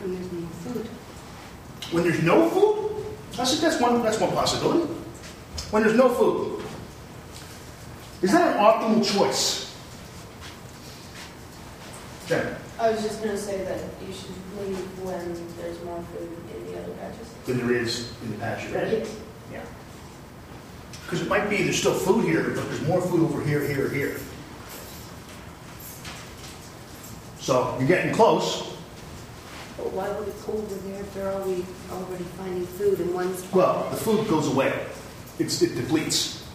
[0.00, 0.86] When there's no food.
[1.92, 3.04] When there's no food?
[3.38, 4.92] I said that's one, that's one possibility.
[5.70, 6.62] When there's no food.
[8.22, 9.74] Is that an optimal choice?
[12.26, 16.72] Jen, I was just gonna say that you should leave when there's more food in
[16.72, 17.28] the other patches.
[17.46, 19.00] than there is in the patch you're in.
[19.00, 19.16] Yes.
[19.52, 19.62] Yeah.
[21.08, 23.88] Because it might be there's still food here, but there's more food over here, here,
[23.88, 24.20] here.
[27.40, 28.76] So you're getting close.
[29.78, 33.34] But why would it go over there if they're already, already finding food in one
[33.34, 33.54] spot?
[33.54, 34.78] Well, the food goes away.
[35.38, 36.46] It's, it depletes.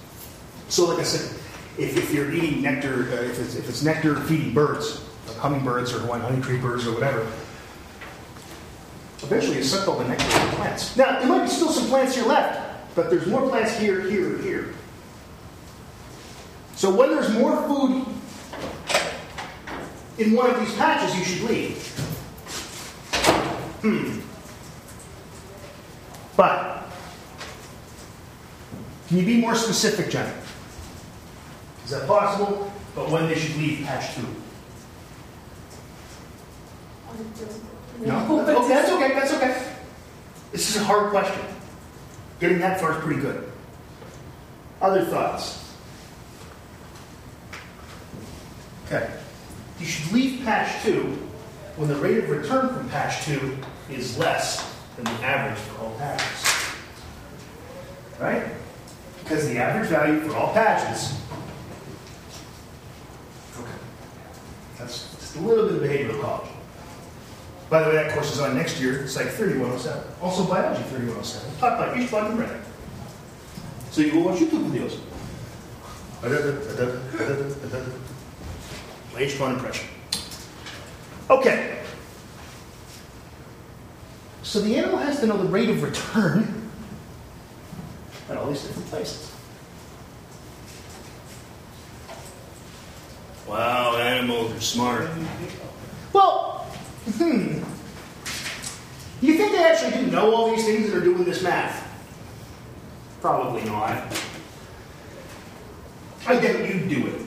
[0.69, 1.35] So, like I said,
[1.79, 5.95] if, if you're eating nectar, uh, if, it's, if it's nectar feeding birds, like hummingbirds
[5.95, 7.21] or Hawaiian honey creepers or whatever,
[9.23, 10.95] eventually you suck all the nectar from the plants.
[10.95, 12.62] Now, there might be still some plants here left,
[12.95, 14.73] but there's more plants here, here, and here.
[16.75, 18.05] So, when there's more food
[20.17, 21.87] in one of these patches, you should leave.
[23.81, 24.19] Hmm.
[26.35, 26.87] But,
[29.07, 30.33] can you be more specific, Jenny?
[31.85, 32.71] Is that possible?
[32.95, 34.27] But when they should leave patch two?
[38.05, 38.39] No?
[38.53, 39.67] Okay, that's okay, that's okay.
[40.51, 41.41] This is a hard question.
[42.43, 43.49] Getting that far is pretty good.
[44.81, 45.73] Other thoughts?
[48.85, 49.09] Okay.
[49.79, 51.03] You should leave patch two
[51.77, 53.57] when the rate of return from patch two
[53.89, 56.75] is less than the average for all patches.
[58.19, 58.43] Right?
[59.23, 61.17] Because the average value for all patches.
[63.57, 63.71] Okay.
[64.79, 66.52] That's just a little bit of behavioral ecology.
[67.73, 70.03] By the way, that course is on next year, Psych 3107.
[70.21, 71.57] Also Biology 3107.
[71.57, 72.61] Taught by Ishbon and Brennan.
[73.89, 74.99] So you go watch YouTube videos.
[79.11, 79.89] My Ishbon impression.
[81.31, 81.79] Okay.
[84.43, 86.69] So the animal has to know the rate of return
[88.29, 89.35] at all these different places.
[93.47, 95.09] Wow, animals are smart.
[96.13, 96.67] Well,
[97.17, 97.62] hmm.
[99.63, 101.87] They actually do know all these things that are doing this math?
[103.21, 104.13] Probably not.
[106.27, 107.21] I bet you'd do it.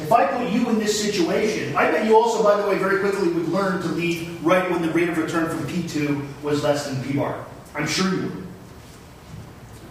[0.00, 3.00] If I put you in this situation, I bet you also, by the way, very
[3.00, 6.86] quickly would learn to leave right when the rate of return from P2 was less
[6.86, 7.44] than P bar.
[7.74, 8.46] I'm sure you would.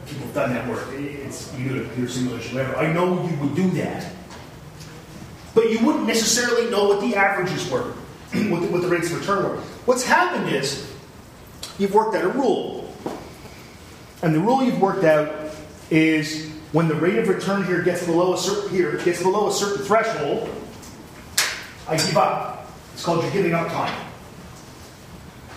[0.05, 0.87] People have done that work.
[0.93, 2.77] It's you do a computer simulation, whatever.
[2.77, 4.13] I know you would do that.
[5.53, 7.81] But you wouldn't necessarily know what the averages were,
[8.31, 9.57] what, the, what the rates of return were.
[9.83, 10.86] What's happened is
[11.77, 12.93] you've worked out a rule.
[14.21, 15.51] And the rule you've worked out
[15.89, 19.53] is when the rate of return here gets below a certain here gets below a
[19.53, 20.49] certain threshold,
[21.87, 22.69] I give up.
[22.93, 24.05] It's called your giving up time.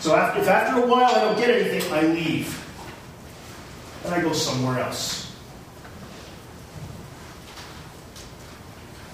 [0.01, 2.57] So if after a while I don't get anything, I leave.
[4.05, 5.37] And I go somewhere else.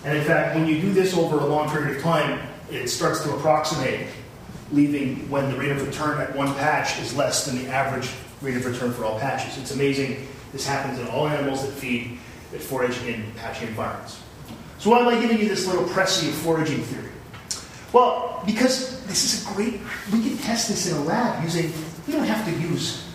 [0.05, 3.23] And in fact, when you do this over a long period of time, it starts
[3.25, 4.07] to approximate
[4.73, 8.11] leaving when the rate of return at one patch is less than the average
[8.41, 9.57] rate of return for all patches.
[9.59, 10.27] It's amazing.
[10.53, 12.19] This happens in all animals that feed,
[12.53, 14.21] that forage in patchy environments.
[14.79, 17.11] So why am I giving you this little of foraging theory?
[17.93, 19.81] Well, because this is a great,
[20.13, 21.73] we can test this in a lab using,
[22.07, 23.09] we don't have to use,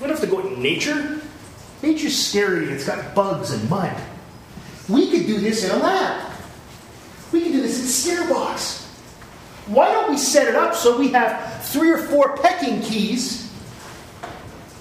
[0.00, 1.20] we don't have to go in nature.
[1.82, 3.96] Nature's scary, it's got bugs and mud.
[4.88, 6.32] We could do this in a lab.
[7.30, 8.87] We can do this in box.
[9.68, 13.52] Why don't we set it up so we have three or four pecking keys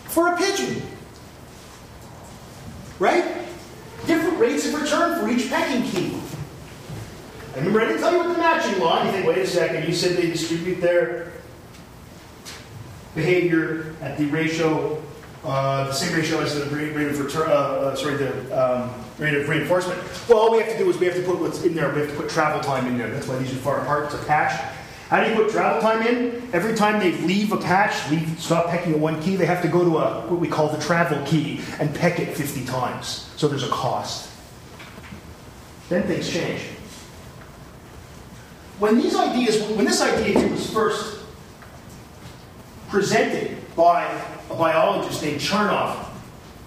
[0.05, 0.81] for a pigeon?
[2.97, 3.25] Right?
[4.05, 6.17] Different rates of return for each pecking key.
[7.53, 8.99] I remember I didn't tell you what the matching law.
[8.99, 11.33] And you think, wait a second, you said they distribute their
[13.13, 15.03] behavior at the ratio,
[15.43, 19.33] uh, the same ratio as the rate, of return, uh, uh, sorry, the um, rate
[19.33, 20.01] of reinforcement.
[20.29, 21.91] Well, all we have to do is we have to put what's in there.
[21.91, 23.09] We have to put travel time in there.
[23.09, 24.05] That's why these are far apart.
[24.05, 24.75] It's a patch.
[25.09, 26.49] How do you put travel time in?
[26.51, 29.69] Every time they leave a patch, leave, stop pecking at one key, they have to
[29.69, 33.31] go to a what we call the travel key and peck it 50 times.
[33.37, 34.29] So there's a cost.
[35.87, 36.61] Then things change.
[38.79, 41.23] When these ideas, when this idea was first
[42.89, 44.03] presented by
[44.49, 46.05] a biologist named Charnov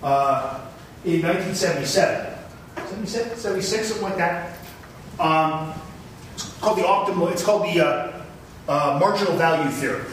[0.03, 0.61] uh,
[1.05, 2.38] in 1977,
[2.76, 4.59] 77, 76, something like that.
[5.18, 5.74] Um,
[6.34, 7.30] it's called the optimal.
[7.30, 8.10] It's called the uh,
[8.69, 10.05] uh, marginal value theory.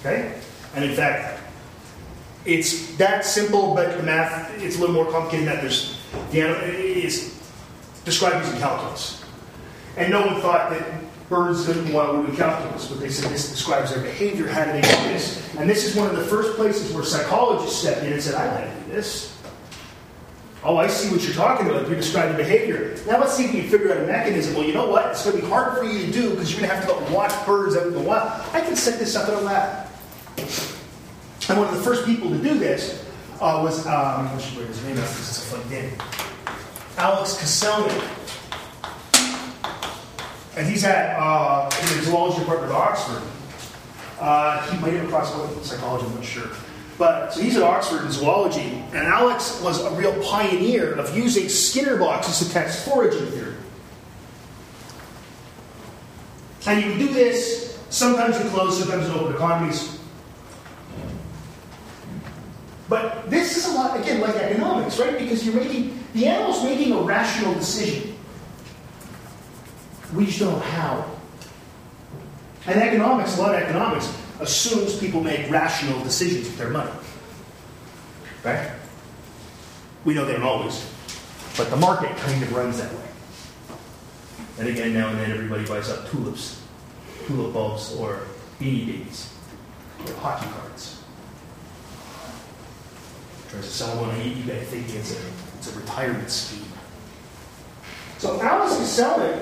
[0.00, 0.40] Okay,
[0.74, 1.40] and in fact,
[2.44, 5.62] it's that simple, but the math it's a little more complicated than that.
[5.62, 7.38] There's The is
[8.04, 9.24] described using calculus.
[9.96, 10.82] And no one thought that
[11.28, 14.46] birds didn't want to do calculus, but they said this describes their behavior.
[14.46, 15.54] How do they do this?
[15.56, 18.46] And this is one of the first places where psychologists stepped in and said, I
[18.46, 19.37] know how to do this.
[20.68, 21.88] Oh, I see what you're talking about.
[21.88, 22.94] You're describing behavior.
[23.06, 24.54] Now let's see if we can figure out a mechanism.
[24.54, 25.06] Well, you know what?
[25.06, 27.14] It's going to be hard for you to do because you're going to have to
[27.14, 28.28] watch birds out in the wild.
[28.52, 29.88] I can set this up in a lab.
[30.36, 33.02] And one of the first people to do this
[33.40, 35.90] uh, was, um, I should write his name out because it's a fun in,
[36.98, 38.04] Alex Kacelnik.
[40.58, 43.22] And he's at uh, the zoology department at Oxford.
[44.20, 45.32] Uh, he might have crossed
[45.64, 46.50] psychology, I'm not sure.
[46.98, 51.48] But so he's at Oxford in zoology, and Alex was a real pioneer of using
[51.48, 53.54] Skinner boxes to test foraging theory.
[56.66, 59.96] And you can do this sometimes in closed, sometimes in open economies.
[62.88, 65.16] But this is a lot, again, like economics, right?
[65.16, 68.16] Because you're making, the animal's making a rational decision.
[70.14, 71.10] We just don't know how.
[72.66, 76.90] And economics, a lot of economics, assumes people make rational decisions with their money.
[78.44, 78.70] Right?
[80.04, 80.88] We know they don't always,
[81.56, 83.08] but the market kind of runs that way.
[84.58, 86.62] And again, now and then everybody buys up tulips,
[87.26, 88.20] tulip bulbs, or
[88.60, 89.32] beanie babies,
[90.06, 91.02] or hockey cards.
[93.50, 95.22] Tries to sell one on eBay thinking it's a,
[95.56, 96.64] it's a retirement scheme.
[98.18, 99.40] So Alice Kacelnik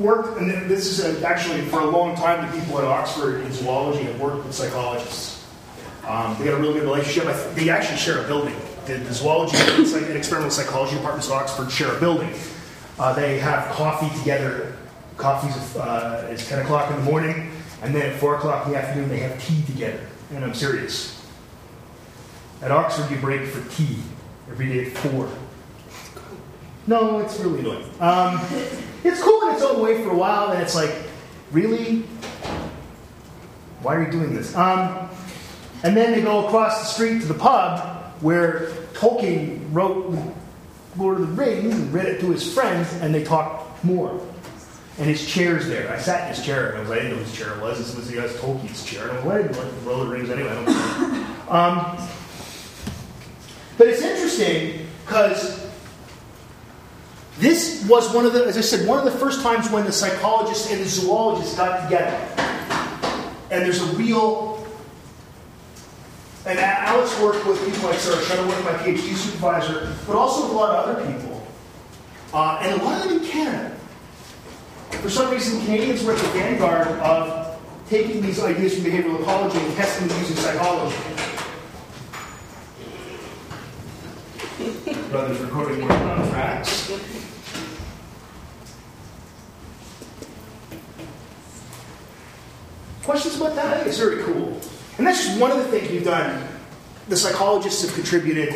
[0.00, 4.04] worked, and this is actually for a long time, the people at Oxford in zoology
[4.04, 5.46] have worked with psychologists.
[6.06, 7.24] Um, they got a really good relationship.
[7.24, 8.56] Th- they actually share a building.
[8.86, 12.32] The, the zoology and and experimental psychology departments at Oxford share a building.
[12.98, 14.74] Uh, they have coffee together.
[15.16, 18.78] Coffee's uh, is 10 o'clock in the morning, and then at 4 o'clock in the
[18.78, 20.00] afternoon, they have tea together.
[20.32, 21.22] And I'm serious.
[22.62, 23.98] At Oxford, you break for tea
[24.50, 25.28] every day at 4.
[26.86, 27.84] No, it's really annoying.
[28.00, 28.40] Um,
[29.04, 30.94] it's cool in its own way for a while, and it's like,
[31.52, 32.02] really?
[33.82, 34.54] Why are you doing this?
[34.56, 35.08] Um,
[35.82, 40.14] and then they go across the street to the pub where Tolkien wrote
[40.96, 44.20] Lord of the Rings and read it to his friends, and they talk more.
[44.98, 45.90] And his chair's there.
[45.90, 47.78] I sat in his chair, and I was I didn't know whose chair it was.
[47.78, 49.08] This was the guy's Tolkien's chair.
[49.08, 50.50] And I'm like, I didn't like Lord of the Rings anyway.
[50.50, 51.50] I don't.
[51.50, 52.08] Um,
[53.78, 55.59] but it's interesting because
[57.40, 59.92] this was one of the, as I said, one of the first times when the
[59.92, 62.14] psychologists and the zoologists got together.
[63.50, 64.66] And there's a real,
[66.44, 70.54] and Alex worked with people like Sara Shettleworth, my PhD supervisor, but also with a
[70.54, 71.46] lot of other people.
[72.34, 73.74] Uh, and a lot of them in Canada.
[74.90, 79.58] For some reason, Canadians were at the vanguard of taking these ideas from behavioral ecology
[79.58, 80.96] and testing them using psychology.
[85.10, 87.29] Brothers recording more on
[93.10, 93.66] Questions about that?
[93.66, 94.56] I think it's very cool.
[94.96, 96.46] And that's just one of the things we've done.
[97.08, 98.54] The psychologists have contributed.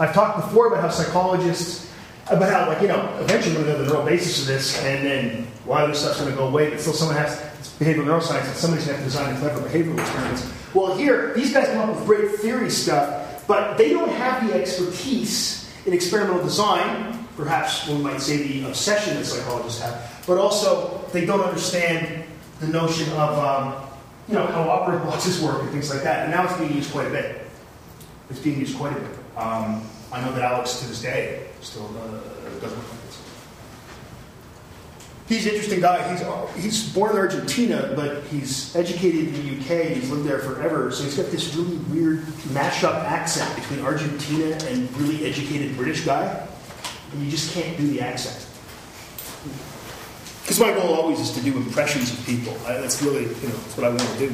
[0.00, 1.88] I've talked before about how psychologists,
[2.28, 4.82] about how, like, you know, eventually we're going to know the neural basis of this,
[4.82, 7.38] and then a lot of this stuff's going to go away, but still someone has,
[7.78, 10.52] behavioral neuroscience, and somebody's going to have to design clever behavioral experiments.
[10.74, 14.54] Well, here, these guys come up with great theory stuff, but they don't have the
[14.54, 21.00] expertise in experimental design, perhaps one might say the obsession that psychologists have, but also
[21.12, 22.25] they don't understand
[22.60, 23.86] the notion of um,
[24.28, 26.24] you know how operant boxes work and things like that.
[26.24, 27.46] And now it's being used quite a bit.
[28.30, 29.18] It's being used quite a bit.
[29.36, 32.20] Um, I know that Alex to this day still uh,
[32.60, 33.22] does work like this.
[35.28, 36.16] He's an interesting guy.
[36.54, 39.88] He's, he's born in Argentina, but he's educated in the UK.
[39.88, 40.92] He's lived there forever.
[40.92, 42.20] So he's got this really weird
[42.54, 46.46] mashup accent between Argentina and really educated British guy.
[47.12, 48.46] And you just can't do the accent.
[50.46, 52.56] Because my goal always is to do impressions of people.
[52.66, 54.28] I, that's really, you know, that's what I want to do.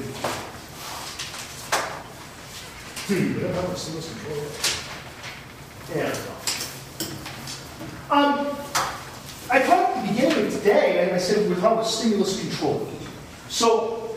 [3.08, 3.40] Hmm.
[5.96, 6.14] Yeah.
[8.10, 8.46] Um,
[9.50, 12.86] I talked at the beginning of today, and I said we're talking about stimulus control.
[13.48, 14.14] So,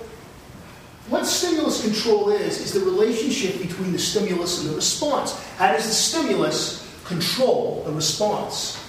[1.07, 5.41] what stimulus control is, is the relationship between the stimulus and the response.
[5.55, 8.85] How does the stimulus control the response?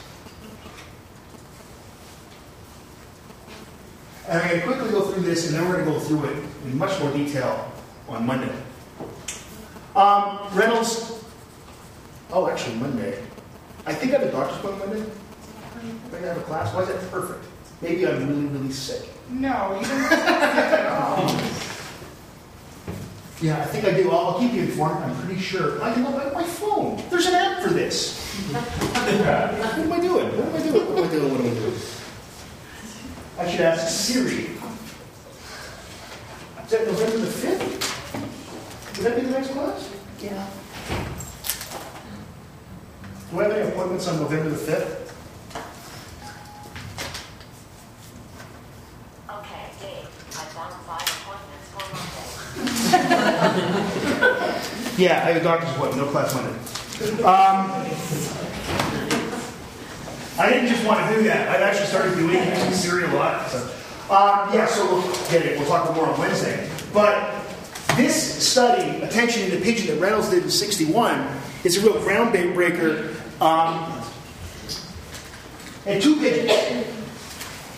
[4.28, 6.24] And I'm going to quickly go through this, and then we're going to go through
[6.30, 7.70] it in much more detail
[8.08, 8.52] on Monday.
[9.94, 11.24] Um, Reynolds,
[12.32, 13.22] oh, actually, Monday.
[13.86, 15.10] I think I have a doctor's appointment Monday.
[15.10, 16.74] I think I have a class.
[16.74, 17.44] Why is that perfect?
[17.80, 19.08] Maybe I'm really, really sick.
[19.30, 21.40] No, you didn't say at all.
[23.42, 24.10] Yeah, I think I do.
[24.10, 25.04] I'll, I'll keep you informed.
[25.04, 25.82] I'm pretty sure.
[25.82, 27.02] I can look at my phone.
[27.10, 28.18] There's an app for this.
[28.50, 30.26] what am I doing?
[30.38, 30.86] What am I doing?
[30.88, 31.30] What am I doing?
[31.32, 31.74] What am I doing?
[33.38, 34.46] I should ask Siri.
[36.64, 38.96] Is that November the 5th?
[38.96, 39.90] Would that be the next class?
[40.20, 40.46] Yeah.
[43.30, 45.12] Do I have any appointments on November the 5th?
[49.30, 51.84] Okay, Dave, I found five appointments for
[54.32, 54.62] Monday.
[54.98, 56.54] Yeah, I have a doctor's appointment, no class Monday.
[57.22, 57.70] Um,
[60.38, 61.48] I didn't just want to do that.
[61.48, 63.48] I've actually started doing using Siri a lot.
[63.48, 63.58] So,
[64.10, 65.58] um, yeah, so we'll get it.
[65.58, 66.68] We'll talk more on Wednesday.
[66.92, 67.42] But
[67.96, 71.26] this study, Attention in the Pigeon, that Reynolds did in 61,
[71.64, 73.14] is a real groundbreaker.
[73.40, 74.02] Um,
[75.86, 76.86] and two pigeons.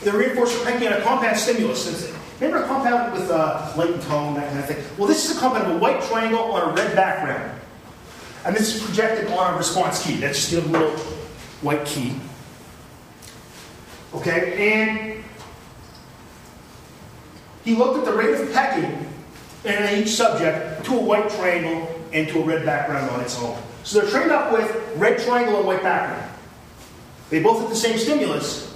[0.02, 2.12] They're reinforced for cranking on a compound stimulus.
[2.40, 4.84] Remember a compound with uh, light and tone, that kind of thing?
[4.96, 7.60] Well, this is a compound of a white triangle on a red background.
[8.44, 10.16] And this is projected on a response key.
[10.16, 10.96] That's just a little
[11.62, 12.14] white key.
[14.14, 15.24] Okay, and
[17.64, 19.06] he looked at the rate of pecking
[19.64, 23.58] in each subject to a white triangle and to a red background on its own.
[23.84, 26.32] So they're trained up with red triangle and white background.
[27.30, 28.74] They both have the same stimulus,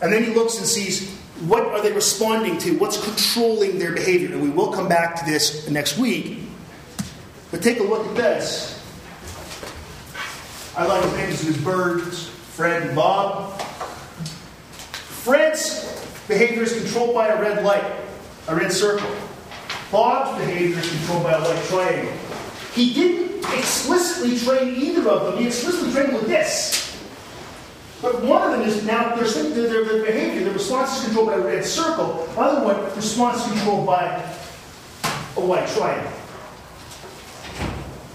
[0.00, 1.12] and then he looks and sees
[1.46, 4.28] what are they responding to, what's controlling their behavior.
[4.28, 6.38] And we will come back to this next week.
[7.50, 8.80] But take a look at this.
[10.76, 13.60] I like his names his birds, Fred and Bob.
[15.24, 15.80] Fred's
[16.28, 17.82] behavior is controlled by a red light,
[18.46, 19.10] a red circle.
[19.90, 22.12] Bob's behavior is controlled by a white triangle.
[22.74, 25.38] He didn't explicitly train either of them.
[25.38, 27.00] He explicitly trained with this.
[28.02, 31.36] But one of them is now their, their, their behavior, their response is controlled by
[31.36, 32.28] a red circle.
[32.36, 34.04] Other one, response is controlled by
[35.38, 36.12] a white triangle.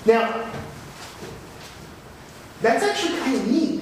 [0.05, 0.51] Now,
[2.61, 3.79] that's actually kind of neat.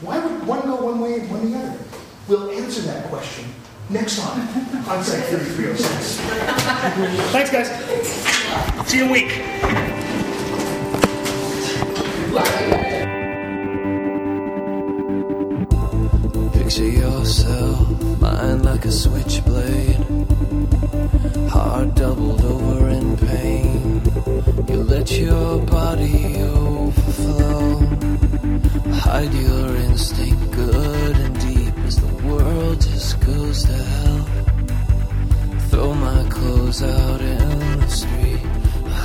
[0.00, 1.78] Why would one go one way and one the other?
[2.30, 3.44] We'll answer that question
[3.88, 4.38] next time
[4.88, 6.16] on Psych 3306.
[7.32, 7.68] Thanks, guys.
[8.88, 9.30] See you in a week.
[16.52, 19.96] Picture yourself, mind like a switchblade.
[21.50, 24.02] Heart doubled over in pain.
[24.68, 27.80] You let your body overflow.
[29.00, 31.59] Hide your instinct good and deep
[31.96, 34.26] the world just goes to hell.
[35.70, 38.40] Throw my clothes out in the street.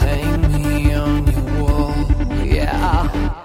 [0.01, 2.45] Hang me on your wall.
[2.45, 3.44] Yeah.